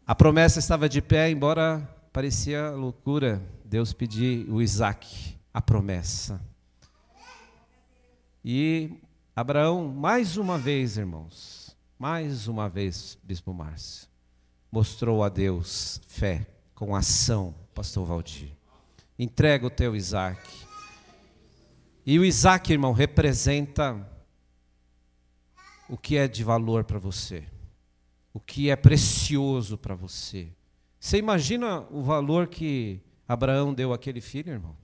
[0.07, 6.41] A promessa estava de pé, embora parecia loucura Deus pedir o Isaac, a promessa.
[8.45, 8.99] E
[9.37, 14.09] Abraão, mais uma vez, irmãos, mais uma vez, Bispo Márcio,
[14.71, 18.51] mostrou a Deus fé com ação, pastor Valdir.
[19.19, 20.49] Entrega o teu Isaac.
[22.07, 24.09] E o Isaac, irmão, representa
[25.89, 27.45] o que é de valor para você,
[28.33, 30.49] o que é precioso para você.
[30.99, 34.80] Você imagina o valor que Abraão deu àquele filho, irmão?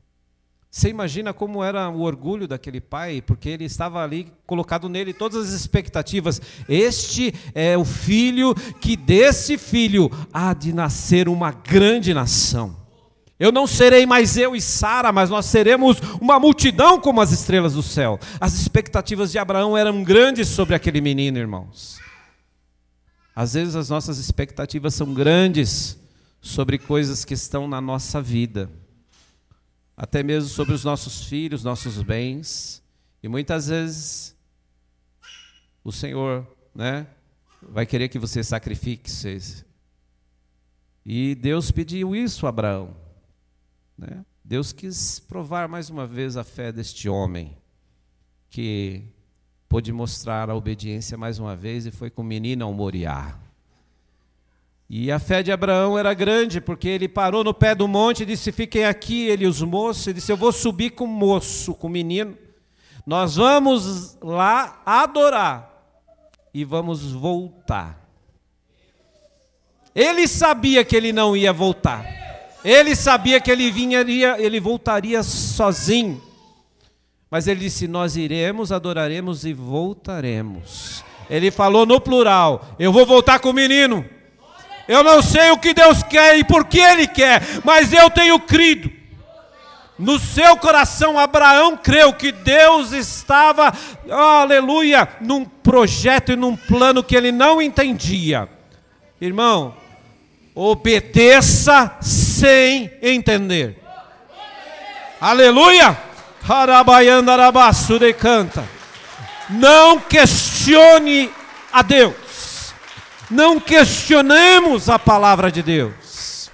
[0.71, 5.49] Você imagina como era o orgulho daquele pai, porque ele estava ali colocado nele todas
[5.49, 6.41] as expectativas.
[6.69, 12.77] Este é o filho que desse filho há de nascer uma grande nação.
[13.39, 17.75] Eu não serei mais eu e Sara, mas nós seremos uma multidão como as estrelas
[17.75, 18.19] do céu.
[18.41, 21.99] As expectativas de Abraão eram grandes sobre aquele menino, irmãos.
[23.35, 25.99] Às vezes as nossas expectativas são grandes
[26.41, 28.71] sobre coisas que estão na nossa vida
[29.97, 32.83] até mesmo sobre os nossos filhos, nossos bens.
[33.23, 34.37] E muitas vezes
[35.83, 37.07] o Senhor né?
[37.63, 39.11] Vai querer que você sacrifique.
[41.05, 42.95] E Deus pediu isso a Abraão.
[43.97, 44.25] Né?
[44.45, 47.57] Deus quis provar mais uma vez a fé deste homem,
[48.51, 49.03] que
[49.69, 53.39] pôde mostrar a obediência mais uma vez e foi com o menino ao Moriá.
[54.89, 58.27] E a fé de Abraão era grande, porque ele parou no pé do monte e
[58.27, 60.07] disse: Fiquem aqui, ele e os moços.
[60.07, 62.37] Ele disse: Eu vou subir com o moço, com o menino.
[63.05, 65.73] Nós vamos lá adorar
[66.55, 68.05] e vamos voltar.
[69.95, 72.05] Ele sabia que ele não ia voltar.
[72.65, 76.23] Ele sabia que ele vinharia, ele voltaria sozinho.
[77.29, 81.05] Mas ele disse: Nós iremos, adoraremos e voltaremos.
[81.29, 84.05] Ele falou no plural: Eu vou voltar com o menino.
[84.89, 88.39] Eu não sei o que Deus quer e por que Ele quer, mas eu tenho
[88.39, 88.97] crido.
[89.99, 93.73] No seu coração, Abraão creu que Deus estava,
[94.11, 98.47] aleluia, num projeto e num plano que ele não entendia.
[99.19, 99.75] Irmão,
[100.55, 103.83] obedeça sem entender.
[105.19, 105.97] Aleluia!
[106.47, 108.65] Harabaiandarabasure canta.
[109.49, 111.31] Não questione
[111.73, 112.26] a Deus.
[113.31, 116.51] Não questionemos a palavra de Deus.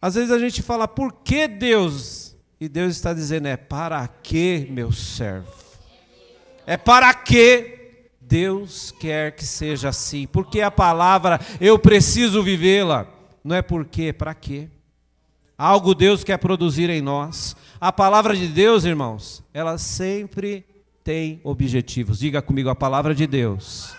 [0.00, 2.36] Às vezes a gente fala, por que Deus?
[2.60, 5.52] E Deus está dizendo, é para que, meu servo?
[6.64, 10.26] É para que Deus quer que seja assim.
[10.26, 13.06] Porque a palavra, eu preciso vivê-la.
[13.42, 14.68] Não é porque, para quê?
[15.58, 17.56] Algo Deus quer produzir em nós.
[17.80, 20.64] A palavra de Deus, irmãos, ela sempre
[21.02, 22.20] tem objetivos.
[22.20, 23.96] Diga comigo, a palavra de Deus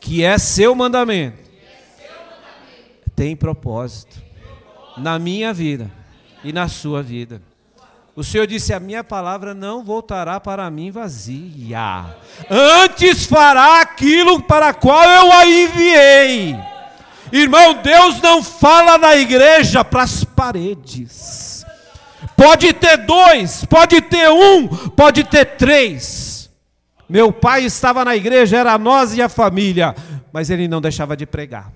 [0.00, 1.38] que é seu mandamento,
[3.14, 4.16] tem propósito
[4.96, 5.90] na minha vida
[6.44, 7.42] e na sua vida.
[8.14, 12.06] O Senhor disse: A minha palavra não voltará para mim vazia,
[12.48, 16.56] antes fará aquilo para qual eu a enviei.
[17.30, 21.64] Irmão, Deus não fala na igreja para as paredes.
[22.36, 26.27] Pode ter dois, pode ter um, pode ter três
[27.08, 29.94] meu pai estava na igreja, era nós e a família,
[30.32, 31.72] mas ele não deixava de pregar.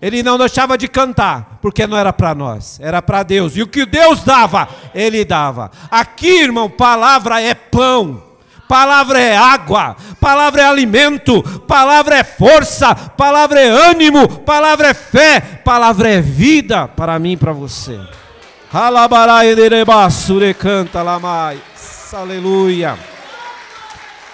[0.00, 3.56] Ele não deixava de cantar, porque não era para nós, era para Deus.
[3.56, 5.70] E o que Deus dava, ele dava.
[5.90, 8.30] Aqui, irmão, palavra é pão.
[8.68, 15.40] Palavra é água, palavra é alimento, palavra é força, palavra é ânimo, palavra é fé,
[15.64, 17.98] palavra é vida para mim e para você.
[22.12, 22.96] Aleluia.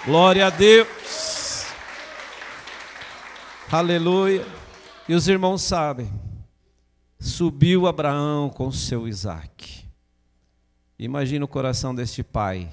[0.07, 1.65] Glória a Deus.
[3.69, 4.45] Aleluia.
[5.05, 6.09] E os irmãos sabem.
[7.19, 9.83] Subiu Abraão com seu Isaac.
[10.97, 12.69] Imagina o coração deste pai.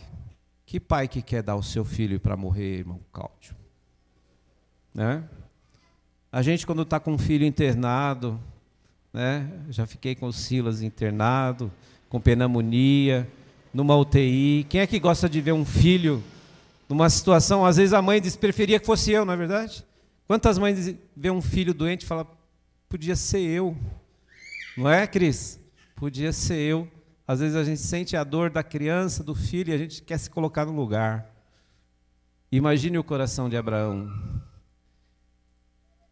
[0.65, 3.57] Que pai que quer dar o seu filho para morrer, irmão Cláudio?
[4.95, 5.25] Né?
[6.31, 8.39] A gente, quando está com um filho internado,
[9.13, 9.51] né?
[9.71, 11.69] já fiquei com o Silas internado,
[12.09, 13.29] com pneumonia,
[13.73, 14.65] numa UTI.
[14.69, 16.23] Quem é que gosta de ver um filho
[16.89, 19.85] numa situação, às vezes a mãe diz, preferia que fosse eu, não é verdade?
[20.27, 22.27] Quantas mães vê um filho doente e fala,
[22.89, 23.77] podia ser eu.
[24.77, 25.61] Não é, Cris?
[25.97, 26.89] Podia ser eu.
[27.27, 30.19] Às vezes a gente sente a dor da criança, do filho, e a gente quer
[30.19, 31.31] se colocar no lugar.
[32.53, 34.11] Imagine o coração de Abraão.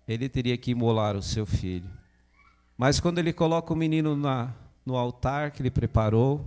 [0.08, 1.88] Ele teria que imolar o seu filho.
[2.76, 4.52] Mas quando ele coloca o menino na,
[4.84, 6.44] no altar que ele preparou,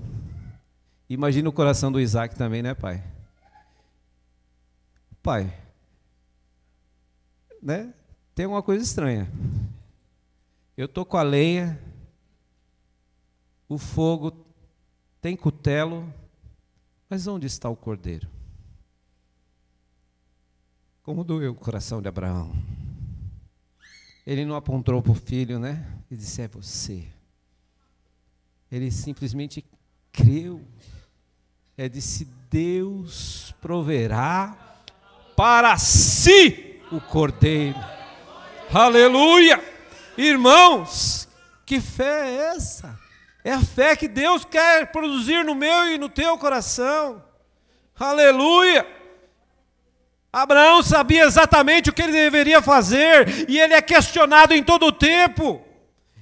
[1.09, 3.03] imagine o coração do Isaac também, né, pai?
[5.25, 5.51] Pai,
[7.59, 7.91] né?
[8.35, 9.27] Tem uma coisa estranha.
[10.77, 11.81] Eu tô com a lenha,
[13.67, 14.45] o fogo
[15.19, 16.13] tem cutelo,
[17.09, 18.29] mas onde está o cordeiro?
[21.01, 22.51] Como doeu o coração de Abraão.
[24.27, 25.91] Ele não apontou para o filho, né?
[26.11, 27.03] E disse: É você.
[28.71, 29.65] Ele simplesmente
[30.11, 30.63] creu.
[31.75, 34.64] É disse: Deus proverá
[35.35, 37.77] para si o cordeiro.
[38.73, 39.63] Aleluia!
[40.17, 41.27] Irmãos,
[41.65, 42.97] que fé é essa?
[43.43, 47.21] É a fé que Deus quer produzir no meu e no teu coração.
[47.99, 48.85] Aleluia!
[50.31, 54.91] Abraão sabia exatamente o que ele deveria fazer, e ele é questionado em todo o
[54.91, 55.61] tempo.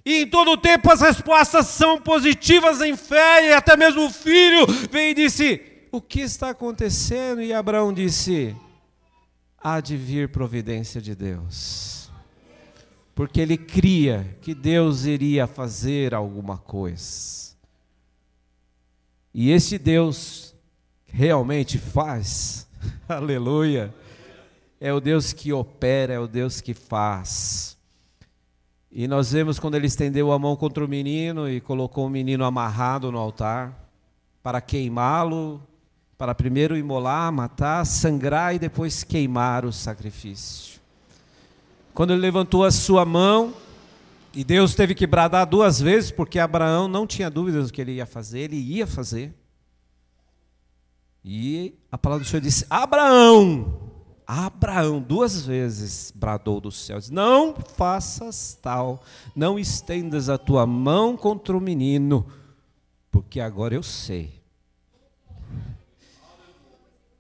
[0.06, 4.12] E em todo o tempo as respostas são positivas em fé, e até mesmo o
[4.12, 5.62] filho veio e disse:
[5.92, 7.42] O que está acontecendo?
[7.42, 8.56] E Abraão disse:
[9.64, 12.12] há de vir providência de Deus.
[13.16, 17.56] Porque ele cria que Deus iria fazer alguma coisa.
[19.34, 20.54] E esse Deus
[21.06, 22.68] realmente faz,
[23.08, 23.94] aleluia.
[24.82, 27.78] é o Deus que opera, é o Deus que faz.
[28.92, 32.44] E nós vemos quando ele estendeu a mão contra o menino e colocou o menino
[32.44, 33.90] amarrado no altar
[34.44, 35.62] para queimá-lo,
[36.24, 40.80] para primeiro imolar, matar, sangrar e depois queimar o sacrifício.
[41.94, 43.54] Quando ele levantou a sua mão,
[44.34, 47.96] e Deus teve que bradar duas vezes, porque Abraão não tinha dúvidas do que ele
[47.96, 49.34] ia fazer, ele ia fazer.
[51.26, 53.82] E a palavra do Senhor disse: Abraão,
[54.26, 59.04] Abraão, duas vezes bradou dos céus: Não faças tal,
[59.36, 62.26] não estendas a tua mão contra o menino,
[63.12, 64.43] porque agora eu sei.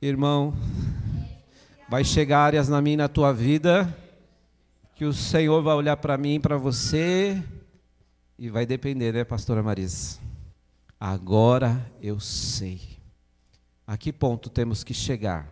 [0.06, 0.54] Irmão,
[1.88, 3.98] vai chegar áreas na minha na tua vida
[4.96, 7.42] que o Senhor vai olhar para mim, para você,
[8.38, 10.20] e vai depender, né, pastora Marisa?
[11.00, 12.82] Agora eu sei.
[13.88, 15.50] A que ponto temos que chegar?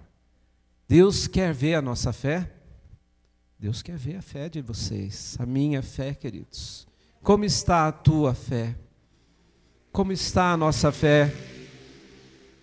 [0.85, 2.51] Deus quer ver a nossa fé?
[3.57, 6.85] Deus quer ver a fé de vocês, a minha fé, queridos.
[7.23, 8.75] Como está a tua fé?
[9.93, 11.33] Como está a nossa fé?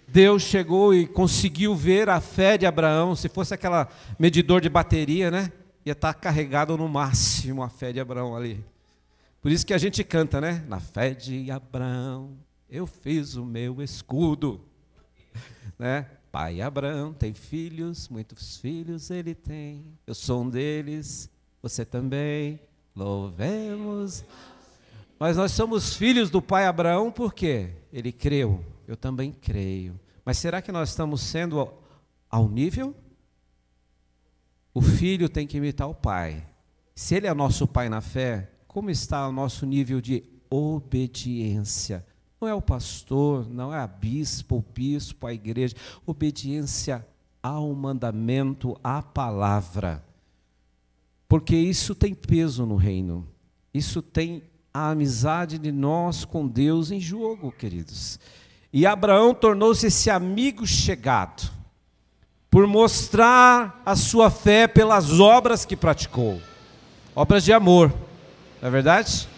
[0.09, 3.89] Deus chegou e conseguiu ver a fé de Abraão, se fosse aquela
[4.19, 5.53] medidor de bateria, né?
[5.89, 8.65] ia estar carregado no máximo a fé de Abraão ali.
[9.41, 10.65] Por isso que a gente canta, né?
[10.69, 12.37] Na fé de Abraão,
[12.69, 14.61] eu fiz o meu escudo.
[15.79, 16.07] Né?
[16.33, 19.85] Pai Abraão tem filhos, muitos filhos ele tem.
[20.07, 21.31] Eu sou um deles,
[21.63, 22.61] você também.
[22.97, 24.25] Louvemos.
[25.21, 27.71] Mas nós somos filhos do pai Abraão por quê?
[27.93, 30.01] Ele creu, eu também creio.
[30.25, 31.71] Mas será que nós estamos sendo
[32.31, 32.97] ao, nível?
[34.73, 36.47] O filho tem que imitar o pai.
[36.95, 42.05] Se ele é nosso pai na fé, como está o nosso nível de obediência?
[42.41, 45.77] Não é o pastor, não é a bispo, o bispo, a igreja.
[46.07, 47.07] Obediência
[47.43, 50.03] ao mandamento, à palavra.
[51.29, 53.29] Porque isso tem peso no reino.
[53.75, 58.19] Isso tem a amizade de nós com Deus em jogo, queridos.
[58.73, 61.51] E Abraão tornou-se esse amigo chegado
[62.51, 66.41] por mostrar a sua fé pelas obras que praticou.
[67.15, 67.93] Obras de amor,
[68.61, 69.29] não é verdade?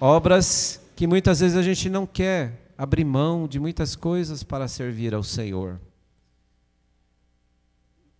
[0.00, 5.14] Obras que muitas vezes a gente não quer abrir mão de muitas coisas para servir
[5.14, 5.80] ao Senhor.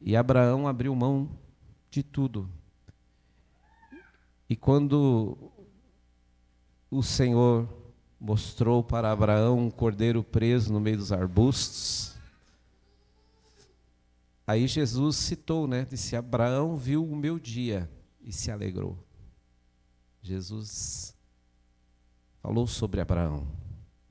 [0.01, 1.29] E Abraão abriu mão
[1.91, 2.49] de tudo.
[4.49, 5.37] E quando
[6.91, 7.69] o Senhor
[8.21, 12.11] mostrou para Abraão um cordeiro preso no meio dos arbustos,
[14.51, 15.87] Aí Jesus citou, né?
[15.89, 17.89] Disse: Abraão viu o meu dia
[18.21, 18.99] e se alegrou.
[20.21, 21.15] Jesus
[22.43, 23.47] falou sobre Abraão.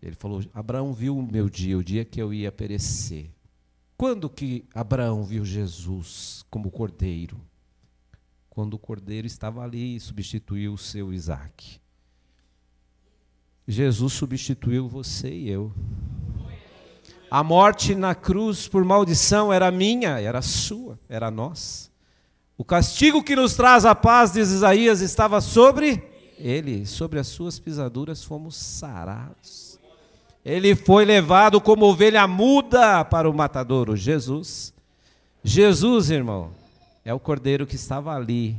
[0.02, 3.30] Ele falou: Abraão viu o meu dia, o dia que eu ia perecer.
[3.98, 7.38] Quando que Abraão viu Jesus como cordeiro?
[8.50, 11.82] Quando o cordeiro estava ali e substituiu o seu Isaac.
[13.70, 15.72] Jesus substituiu você e eu.
[17.30, 21.92] A morte na cruz por maldição era minha, era sua, era nossa.
[22.58, 26.02] O castigo que nos traz a paz, diz Isaías, estava sobre
[26.40, 29.78] ele, sobre as suas pisaduras fomos sarados.
[30.44, 34.74] Ele foi levado como ovelha muda para o matadouro, Jesus.
[35.44, 36.50] Jesus, irmão,
[37.06, 38.58] é o cordeiro que estava ali,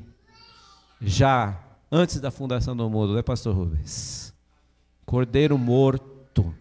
[1.00, 1.58] já
[1.90, 4.29] antes da fundação do mundo, né, pastor Rubens?
[5.10, 6.54] Cordeiro morto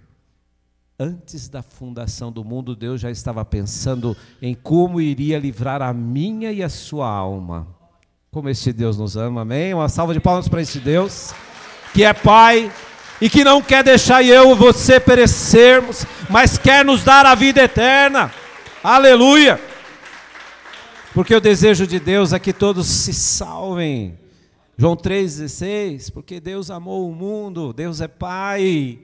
[0.99, 6.51] Antes da fundação do mundo, Deus já estava pensando em como iria livrar a minha
[6.51, 7.67] e a sua alma.
[8.31, 9.71] Como este Deus nos ama, amém?
[9.71, 11.31] Uma salva de palmas para esse Deus,
[11.93, 12.71] que é Pai
[13.21, 17.61] e que não quer deixar eu e você perecermos, mas quer nos dar a vida
[17.61, 18.33] eterna.
[18.83, 19.61] Aleluia!
[21.13, 24.17] Porque o desejo de Deus é que todos se salvem.
[24.79, 28.97] João 3,16, porque Deus amou o mundo, Deus é Pai,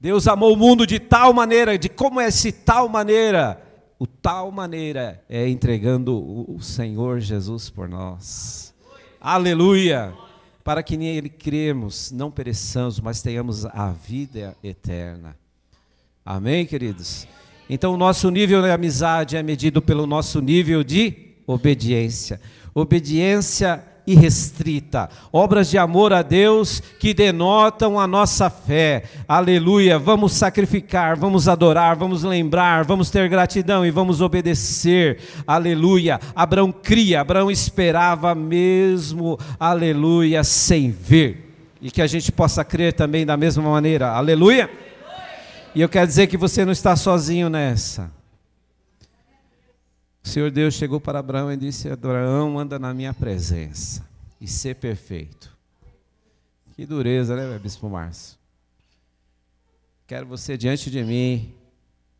[0.00, 3.62] Deus amou o mundo de tal maneira, de como é esse tal maneira?
[3.98, 6.16] O tal maneira é entregando
[6.50, 8.72] o Senhor Jesus por nós.
[9.20, 10.14] Aleluia!
[10.64, 15.36] Para que nele cremos, não pereçamos, mas tenhamos a vida eterna.
[16.24, 17.28] Amém, queridos?
[17.68, 22.40] Então, o nosso nível de amizade é medido pelo nosso nível de obediência.
[22.74, 29.04] Obediência irrestrita, obras de amor a Deus que denotam a nossa fé.
[29.26, 29.98] Aleluia!
[29.98, 35.20] Vamos sacrificar, vamos adorar, vamos lembrar, vamos ter gratidão e vamos obedecer.
[35.46, 36.20] Aleluia!
[36.34, 41.52] Abraão cria, Abraão esperava mesmo, aleluia, sem ver.
[41.80, 44.08] E que a gente possa crer também da mesma maneira.
[44.08, 44.70] Aleluia!
[45.74, 48.10] E eu quero dizer que você não está sozinho nessa.
[50.24, 54.08] O Senhor Deus chegou para Abraão e disse: Abraão, anda na minha presença
[54.40, 55.54] e ser perfeito.
[56.74, 58.36] Que dureza, né, Bispo Márcio?
[60.06, 61.54] Quero você diante de mim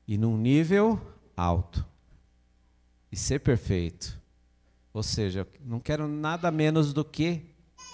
[0.07, 1.01] e num nível
[1.37, 1.85] alto
[3.11, 4.17] e ser perfeito.
[4.93, 7.43] Ou seja, não quero nada menos do que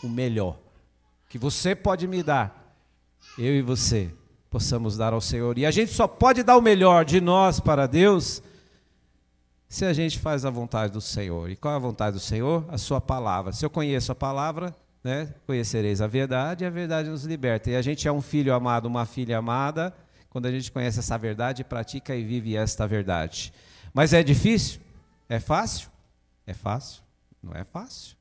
[0.03, 0.59] o melhor
[1.31, 2.77] que você pode me dar,
[3.39, 4.13] eu e você
[4.51, 5.57] possamos dar ao Senhor.
[5.57, 8.43] E a gente só pode dar o melhor de nós para Deus
[9.71, 11.49] se a gente faz a vontade do Senhor.
[11.49, 12.64] E qual é a vontade do Senhor?
[12.68, 13.53] A sua palavra.
[13.53, 17.71] Se eu conheço a palavra, né, conhecereis a verdade e a verdade nos liberta.
[17.71, 19.95] E a gente é um filho amado, uma filha amada,
[20.29, 23.53] quando a gente conhece essa verdade, pratica e vive esta verdade.
[23.95, 24.81] Mas é difícil?
[25.29, 25.89] É fácil?
[26.45, 27.05] É fácil?
[27.41, 28.16] Não é fácil.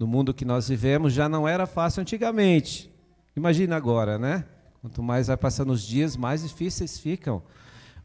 [0.00, 2.92] No mundo que nós vivemos já não era fácil antigamente.
[3.36, 4.44] Imagina agora, né?
[4.80, 7.40] Quanto mais vai passando os dias, mais difíceis ficam.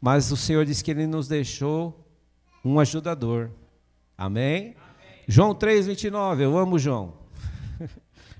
[0.00, 2.07] Mas o Senhor disse que Ele nos deixou
[2.68, 3.50] um ajudador.
[4.16, 4.76] Amém?
[4.76, 5.24] Amém.
[5.26, 6.44] João 3, 29.
[6.44, 7.14] Eu amo João.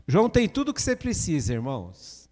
[0.06, 2.28] João tem tudo que você precisa, irmãos.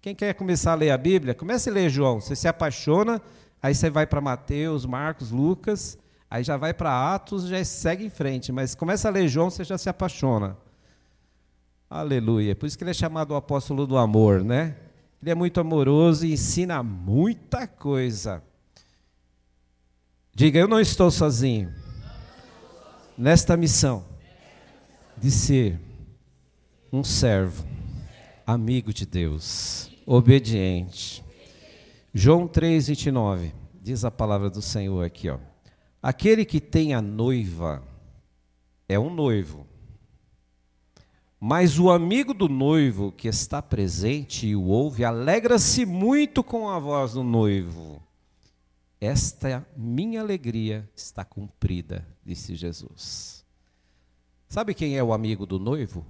[0.00, 2.20] Quem quer começar a ler a Bíblia, comece a ler João.
[2.20, 3.22] Você se apaixona,
[3.62, 5.96] aí você vai para Mateus, Marcos, Lucas,
[6.28, 8.50] aí já vai para Atos, já segue em frente.
[8.50, 10.56] Mas começa a ler João, você já se apaixona.
[11.88, 12.56] Aleluia.
[12.56, 14.76] Por isso que ele é chamado o apóstolo do amor, né?
[15.22, 18.42] Ele é muito amoroso e ensina muita coisa.
[20.34, 21.70] Diga, eu não estou sozinho
[23.18, 24.02] nesta missão
[25.14, 25.78] de ser
[26.90, 27.66] um servo,
[28.46, 31.22] amigo de Deus, obediente.
[32.14, 33.52] João 3, 29,
[33.82, 35.38] diz a palavra do Senhor aqui, ó.
[36.02, 37.82] Aquele que tem a noiva
[38.88, 39.66] é um noivo.
[41.38, 46.78] Mas o amigo do noivo que está presente e o ouve, alegra-se muito com a
[46.78, 48.02] voz do noivo
[49.04, 53.44] esta minha alegria está cumprida, disse Jesus.
[54.48, 56.06] Sabe quem é o amigo do noivo?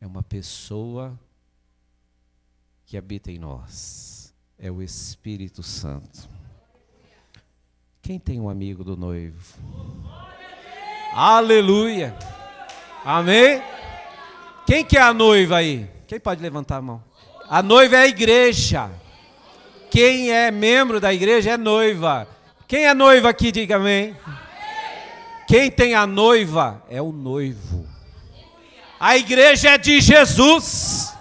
[0.00, 1.18] É uma pessoa
[2.86, 4.32] que habita em nós.
[4.56, 6.28] É o Espírito Santo.
[8.00, 9.58] Quem tem um amigo do noivo?
[11.12, 12.16] Aleluia!
[13.04, 13.60] Amém?
[14.64, 15.90] Quem que é a noiva aí?
[16.06, 17.02] Quem pode levantar a mão?
[17.48, 18.88] A noiva é a igreja.
[19.90, 22.28] Quem é membro da igreja é noiva.
[22.68, 24.16] Quem é noiva aqui, diga amém.
[25.48, 27.84] Quem tem a noiva é o noivo.
[29.00, 31.12] A igreja é de Jesus.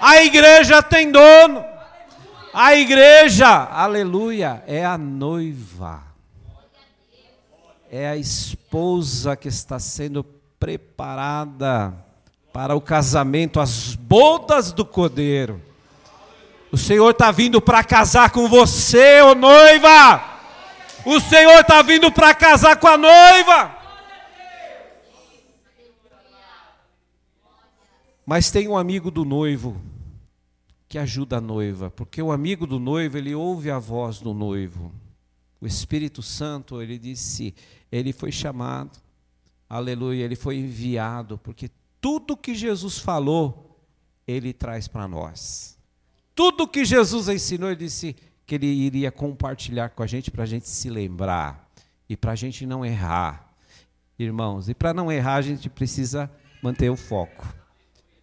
[0.00, 1.64] A igreja tem dono.
[2.52, 6.02] A igreja, aleluia, é a noiva.
[7.90, 10.24] É a esposa que está sendo
[10.58, 11.94] preparada
[12.52, 15.62] para o casamento, as bodas do cordeiro.
[16.72, 20.36] O Senhor está vindo para casar com você, ô noiva.
[21.04, 23.76] O Senhor está vindo para casar com a noiva.
[28.26, 29.80] Mas tem um amigo do noivo
[30.88, 34.92] que ajuda a noiva, porque o amigo do noivo, ele ouve a voz do noivo.
[35.60, 37.54] O Espírito Santo, ele disse,
[37.90, 38.98] ele foi chamado,
[39.68, 43.80] aleluia, ele foi enviado, porque tudo que Jesus falou,
[44.26, 45.75] ele traz para nós.
[46.36, 48.14] Tudo que Jesus ensinou, ele disse
[48.46, 51.66] que ele iria compartilhar com a gente para a gente se lembrar
[52.06, 53.52] e para a gente não errar.
[54.18, 56.30] Irmãos, e para não errar, a gente precisa
[56.62, 57.46] manter o foco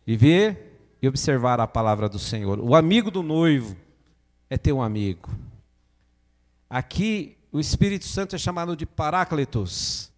[0.06, 2.60] e ver e observar a palavra do Senhor.
[2.60, 3.76] O amigo do noivo
[4.48, 5.32] é ter um amigo.
[6.70, 10.12] Aqui, o Espírito Santo é chamado de Paráclitos.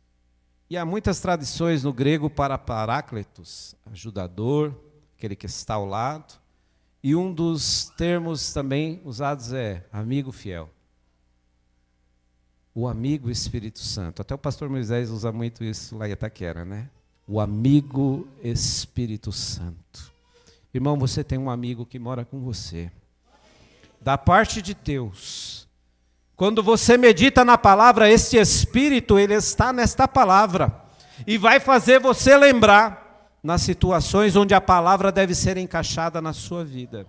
[0.70, 4.76] E há muitas tradições no grego para Paráclitos, ajudador,
[5.18, 6.45] aquele que está ao lado.
[7.06, 10.72] E um dos termos também usados é amigo fiel.
[12.74, 14.24] O amigo Espírito Santo.
[14.24, 16.90] Até o pastor Moisés usa muito isso lá em Itaquera, né?
[17.28, 20.12] O amigo Espírito Santo.
[20.74, 22.92] Irmão, você tem um amigo que mora com você.
[24.02, 25.68] Da parte de Deus.
[26.36, 30.74] Quando você medita na palavra, este Espírito, ele está nesta palavra.
[31.28, 33.05] E vai fazer você lembrar
[33.46, 37.06] nas situações onde a palavra deve ser encaixada na sua vida.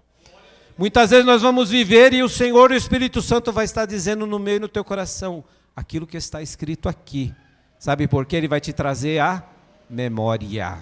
[0.76, 4.38] Muitas vezes nós vamos viver e o Senhor, o Espírito Santo, vai estar dizendo no
[4.38, 5.42] meio do teu coração
[5.74, 7.34] aquilo que está escrito aqui.
[7.78, 8.36] Sabe por quê?
[8.36, 9.42] Ele vai te trazer a
[9.88, 10.78] memória.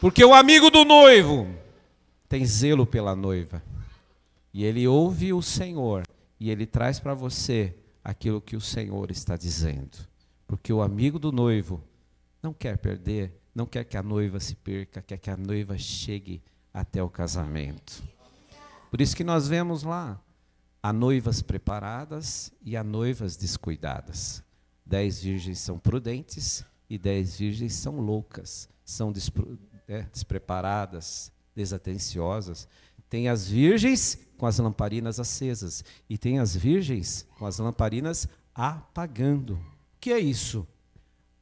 [0.00, 1.46] Porque o amigo do noivo
[2.28, 3.62] tem zelo pela noiva.
[4.52, 6.02] E ele ouve o Senhor
[6.40, 9.98] e ele traz para você aquilo que o Senhor está dizendo.
[10.48, 11.80] Porque o amigo do noivo
[12.42, 16.42] não quer perder não quer que a noiva se perca, quer que a noiva chegue
[16.72, 18.02] até o casamento.
[18.90, 20.20] Por isso que nós vemos lá
[20.82, 24.42] há noivas preparadas e há noivas descuidadas.
[24.84, 29.12] Dez virgens são prudentes e dez virgens são loucas, são
[29.86, 32.66] é, despreparadas, desatenciosas.
[33.08, 39.54] Tem as virgens com as lamparinas acesas e tem as virgens com as lamparinas apagando.
[39.54, 40.66] O que é isso?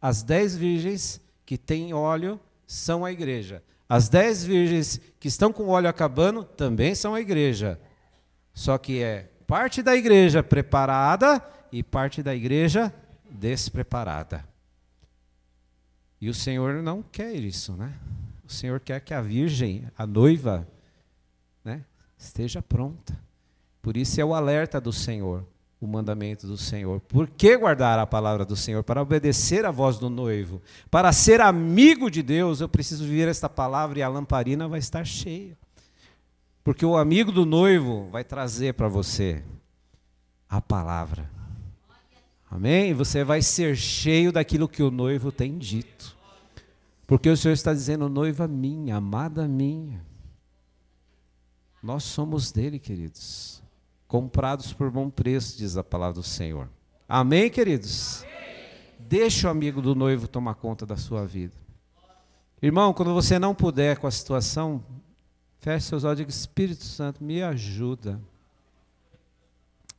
[0.01, 3.63] As dez virgens que têm óleo são a igreja.
[3.89, 7.81] As dez virgens que estão com óleo acabando também são a igreja.
[8.53, 11.43] Só que é parte da igreja preparada
[11.73, 12.93] e parte da igreja
[13.31, 14.47] despreparada.
[16.21, 17.95] E o Senhor não quer isso, né?
[18.47, 20.69] O Senhor quer que a virgem, a noiva,
[21.65, 21.83] né,
[22.19, 23.19] esteja pronta.
[23.81, 25.47] Por isso é o alerta do Senhor,
[25.81, 27.01] o mandamento do Senhor.
[27.01, 28.83] Por que guardar a palavra do Senhor?
[28.83, 30.61] Para obedecer a voz do noivo.
[30.91, 35.05] Para ser amigo de Deus, eu preciso viver esta palavra e a lamparina vai estar
[35.05, 35.57] cheia.
[36.65, 39.43] Porque o amigo do noivo vai trazer para você
[40.49, 41.31] a palavra.
[42.51, 42.93] Amém?
[42.95, 46.17] Você vai ser cheio daquilo que o noivo tem dito.
[47.07, 50.05] Porque o Senhor está dizendo, noiva minha, amada minha.
[51.83, 53.58] Nós somos dele, queridos.
[54.09, 56.67] Comprados por bom preço, diz a palavra do Senhor.
[57.07, 58.25] Amém, queridos?
[58.99, 61.55] Deixa o amigo do noivo tomar conta da sua vida.
[62.61, 64.83] Irmão, quando você não puder com a situação,
[65.61, 68.19] feche seus olhos e diga: Espírito Santo, me ajuda.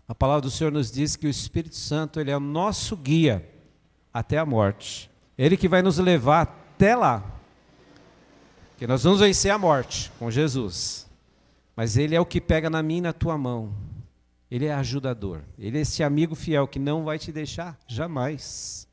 [0.07, 3.47] A palavra do Senhor nos diz que o Espírito Santo ele é o nosso guia
[4.12, 5.10] até a morte.
[5.38, 7.24] Ele que vai nos levar até lá.
[8.76, 11.07] Que nós vamos vencer a morte com Jesus.
[11.76, 13.72] Mas Ele é o que pega na minha e na tua mão.
[14.50, 15.43] Ele é ajudador.
[15.58, 18.88] Ele é esse amigo fiel que não vai te deixar jamais.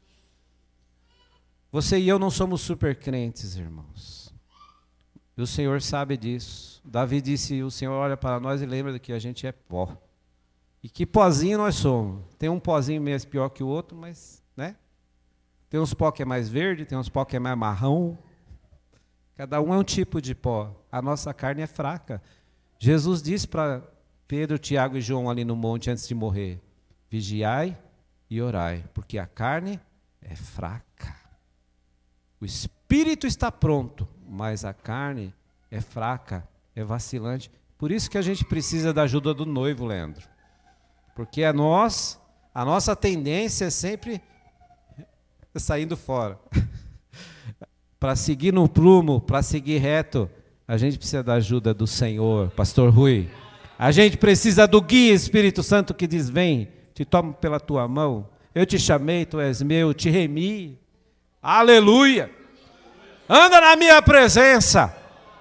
[1.73, 4.35] Você e eu não somos super crentes, irmãos.
[5.37, 6.81] E o Senhor sabe disso.
[6.85, 9.97] Davi disse: O Senhor olha para nós e lembra que a gente é pó.
[10.83, 12.23] E que pozinho nós somos.
[12.39, 14.77] Tem um pozinho mesmo pior que o outro, mas, né?
[15.69, 18.17] Tem uns pó que é mais verde, tem uns pó que é mais marrão.
[19.37, 20.75] Cada um é um tipo de pó.
[20.91, 22.23] A nossa carne é fraca.
[22.79, 23.83] Jesus disse para
[24.29, 26.61] Pedro, Tiago e João ali no monte antes de morrer:
[27.09, 27.77] vigiai
[28.29, 29.81] e orai, porque a carne
[30.21, 31.15] é fraca.
[32.41, 35.35] O espírito está pronto, mas a carne
[35.71, 37.51] é fraca, é vacilante.
[37.79, 40.27] Por isso que a gente precisa da ajuda do noivo, Leandro.
[41.15, 42.21] Porque a nós,
[42.55, 44.21] a nossa tendência é sempre
[45.55, 46.39] saindo fora.
[47.99, 50.29] para seguir no plumo, para seguir reto,
[50.67, 53.31] a gente precisa da ajuda do Senhor, Pastor Rui.
[53.79, 58.29] A gente precisa do guia Espírito Santo que diz: Vem, te tomo pela tua mão.
[58.55, 60.79] Eu te chamei, tu és meu, te remi.
[61.43, 62.31] Aleluia.
[63.29, 64.97] Anda na minha presença.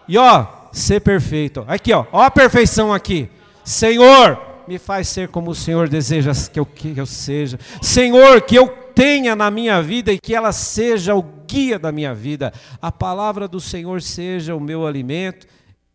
[0.08, 1.64] E ó, ser perfeito.
[1.68, 3.30] Aqui, ó, ó a perfeição aqui.
[3.64, 7.58] Senhor, me faz ser como o Senhor deseja que eu, que eu seja.
[7.82, 12.14] Senhor, que eu tenha na minha vida e que ela seja o guia da minha
[12.14, 12.52] vida.
[12.82, 15.48] A palavra do Senhor seja o meu alimento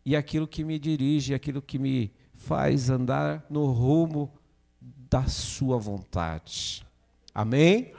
[0.03, 2.11] e aquilo que me dirige, aquilo que me
[2.41, 4.31] faz andar no rumo
[4.81, 6.85] da sua vontade.
[7.33, 7.93] Amém?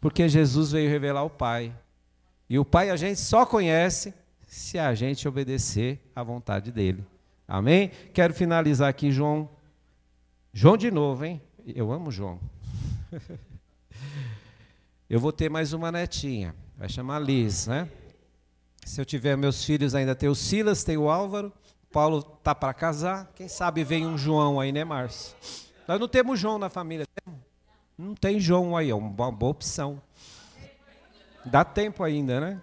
[0.00, 1.74] Porque Jesus veio revelar o Pai.
[2.48, 4.14] E o Pai a gente só conhece
[4.46, 7.06] se a gente obedecer à vontade dele.
[7.46, 7.90] Amém?
[8.12, 9.48] Quero finalizar aqui, João.
[10.52, 11.40] João de novo, hein?
[11.66, 12.40] Eu amo João.
[15.08, 17.86] Eu vou ter mais uma netinha, vai chamar Liz, né?
[18.82, 21.52] Se eu tiver meus filhos, ainda tem o Silas, tem o Álvaro,
[21.92, 25.36] Paulo tá para casar, quem sabe vem um João aí, né, Márcio?
[25.86, 27.06] Nós não temos João na família,
[27.98, 30.00] não tem João aí, é uma boa opção.
[31.44, 32.62] Dá tempo ainda, né?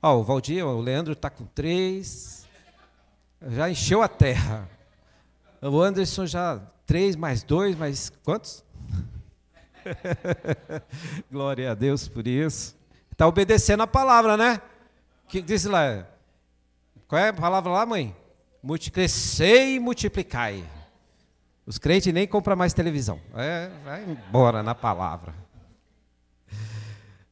[0.00, 2.46] Ó, o Valdir, o Leandro está com três,
[3.48, 4.68] já encheu a terra.
[5.60, 8.62] O Anderson já três mais dois, mais quantos?
[11.32, 12.76] Glória a Deus por isso.
[13.10, 14.60] Está obedecendo a palavra, né?
[15.24, 16.06] O que diz lá?
[17.06, 18.14] Qual é a palavra lá, mãe?
[18.62, 20.64] Multicrescei e multiplicai.
[21.66, 23.20] Os crentes nem compram mais televisão.
[23.34, 25.34] É, vai embora na palavra.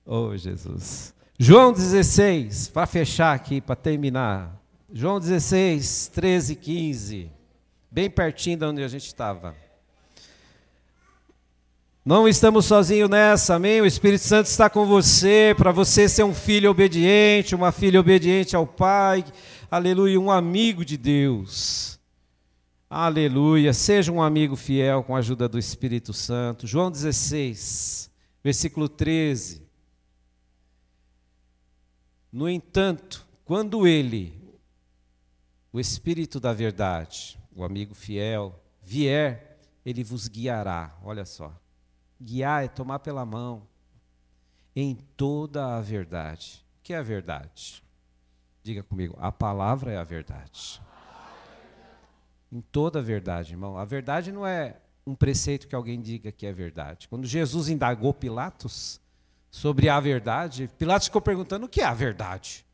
[0.04, 1.14] Oh, Jesus.
[1.38, 4.60] João 16, para fechar aqui, para terminar.
[4.92, 7.30] João 16, 13 e 15.
[7.88, 9.54] Bem pertinho de onde a gente estava.
[12.04, 13.80] Não estamos sozinhos nessa, amém?
[13.80, 18.56] O Espírito Santo está com você, para você ser um filho obediente, uma filha obediente
[18.56, 19.24] ao Pai,
[19.76, 21.98] aleluia, um amigo de Deus.
[22.88, 26.66] Aleluia, seja um amigo fiel com a ajuda do Espírito Santo.
[26.66, 28.10] João 16,
[28.44, 29.66] versículo 13.
[32.30, 34.38] No entanto, quando ele,
[35.72, 40.96] o Espírito da verdade, o amigo fiel, vier, ele vos guiará.
[41.02, 41.52] Olha só
[42.22, 43.66] guiar é tomar pela mão
[44.74, 46.64] em toda a verdade.
[46.78, 47.82] O que é a verdade?
[48.62, 50.80] Diga comigo, a palavra é a verdade.
[52.50, 53.76] Em toda a verdade, irmão.
[53.76, 57.08] A verdade não é um preceito que alguém diga que é verdade.
[57.08, 59.00] Quando Jesus indagou Pilatos
[59.50, 62.64] sobre a verdade, Pilatos ficou perguntando o que é a verdade.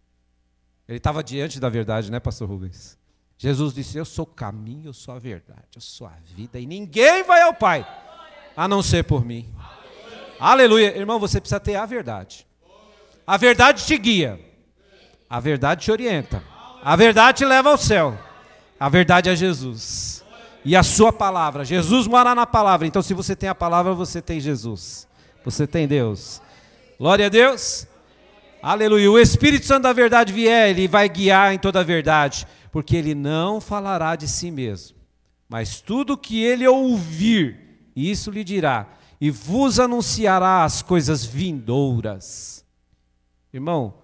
[0.86, 2.99] Ele estava diante da verdade, né, pastor Rubens?
[3.39, 6.66] Jesus disse: Eu sou o caminho, eu sou a verdade, eu sou a vida, e
[6.66, 7.86] ninguém vai ao Pai
[8.57, 9.55] a não ser por mim.
[10.41, 10.97] Aleluia.
[10.97, 12.47] Irmão, você precisa ter a verdade.
[13.26, 14.47] A verdade te guia.
[15.28, 16.42] A verdade te orienta.
[16.82, 18.18] A verdade te leva ao céu.
[18.78, 20.24] A verdade é Jesus.
[20.64, 21.64] E a sua palavra.
[21.64, 22.86] Jesus mora na palavra.
[22.86, 25.06] Então, se você tem a palavra, você tem Jesus.
[25.44, 26.40] Você tem Deus.
[26.98, 27.86] Glória a Deus.
[28.62, 29.10] Aleluia.
[29.10, 32.46] O Espírito Santo da verdade vier, ele vai guiar em toda a verdade.
[32.72, 34.96] Porque ele não falará de si mesmo.
[35.48, 38.86] Mas tudo que ele ouvir, isso lhe dirá.
[39.20, 42.64] E vos anunciará as coisas vindouras.
[43.52, 43.94] Irmão,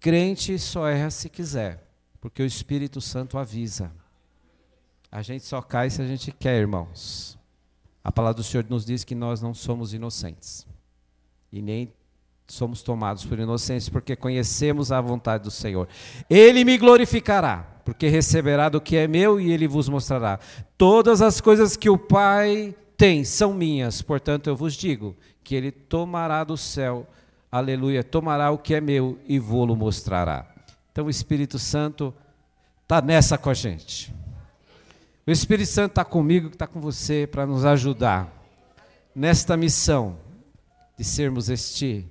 [0.00, 1.84] crente só erra se quiser.
[2.20, 3.92] Porque o Espírito Santo avisa.
[5.10, 7.38] A gente só cai se a gente quer, irmãos.
[8.02, 10.66] A palavra do Senhor nos diz que nós não somos inocentes.
[11.52, 11.92] E nem
[12.46, 15.86] somos tomados por inocentes, porque conhecemos a vontade do Senhor.
[16.28, 20.40] Ele me glorificará, porque receberá do que é meu e ele vos mostrará.
[20.76, 25.70] Todas as coisas que o Pai tem são minhas, portanto eu vos digo que ele
[25.70, 27.06] tomará do céu,
[27.50, 30.46] aleluia, tomará o que é meu e vou-lo mostrará.
[30.92, 32.14] Então o Espírito Santo
[32.82, 34.14] está nessa com a gente.
[35.26, 38.32] O Espírito Santo está comigo, está com você para nos ajudar
[39.14, 40.18] nesta missão
[40.96, 42.06] de sermos este,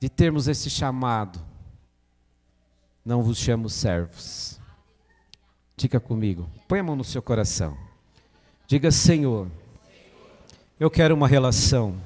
[0.00, 1.38] de termos este chamado.
[3.04, 4.58] Não vos chamo servos.
[5.76, 7.76] Diga comigo, põe a mão no seu coração.
[8.66, 9.48] Diga, Senhor,
[10.78, 12.00] eu quero uma relação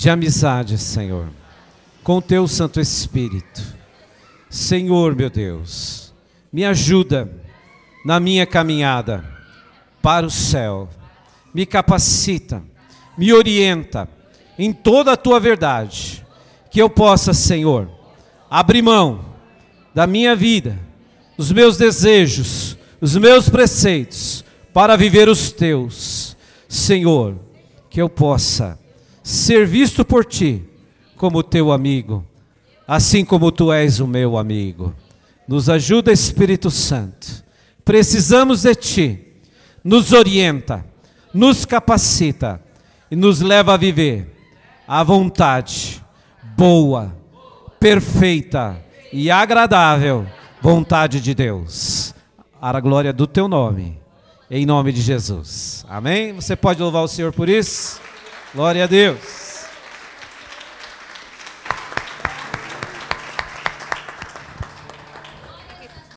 [0.00, 1.28] de amizade, Senhor,
[2.02, 3.60] com teu Santo Espírito.
[4.48, 6.14] Senhor, meu Deus,
[6.50, 7.30] me ajuda
[8.02, 9.22] na minha caminhada
[10.00, 10.88] para o céu.
[11.52, 12.62] Me capacita,
[13.18, 14.08] me orienta
[14.58, 16.24] em toda a tua verdade.
[16.70, 17.86] Que eu possa, Senhor,
[18.50, 19.22] abrir mão
[19.94, 20.78] da minha vida,
[21.36, 26.38] dos meus desejos, os meus preceitos, para viver os teus.
[26.66, 27.36] Senhor,
[27.90, 28.78] que eu possa
[29.22, 30.62] ser visto por ti
[31.16, 32.24] como teu amigo
[32.90, 34.92] assim como tu és o meu amigo.
[35.46, 37.44] Nos ajuda, Espírito Santo.
[37.84, 39.26] Precisamos de ti.
[39.84, 40.84] Nos orienta,
[41.32, 42.60] nos capacita
[43.08, 44.36] e nos leva a viver
[44.88, 46.04] a vontade
[46.56, 47.16] boa,
[47.78, 48.76] perfeita
[49.12, 50.26] e agradável
[50.60, 52.12] vontade de Deus.
[52.60, 54.00] Para a glória do teu nome,
[54.50, 55.86] em nome de Jesus.
[55.88, 56.32] Amém?
[56.32, 58.00] Você pode louvar o Senhor por isso?
[58.52, 59.39] Glória a Deus.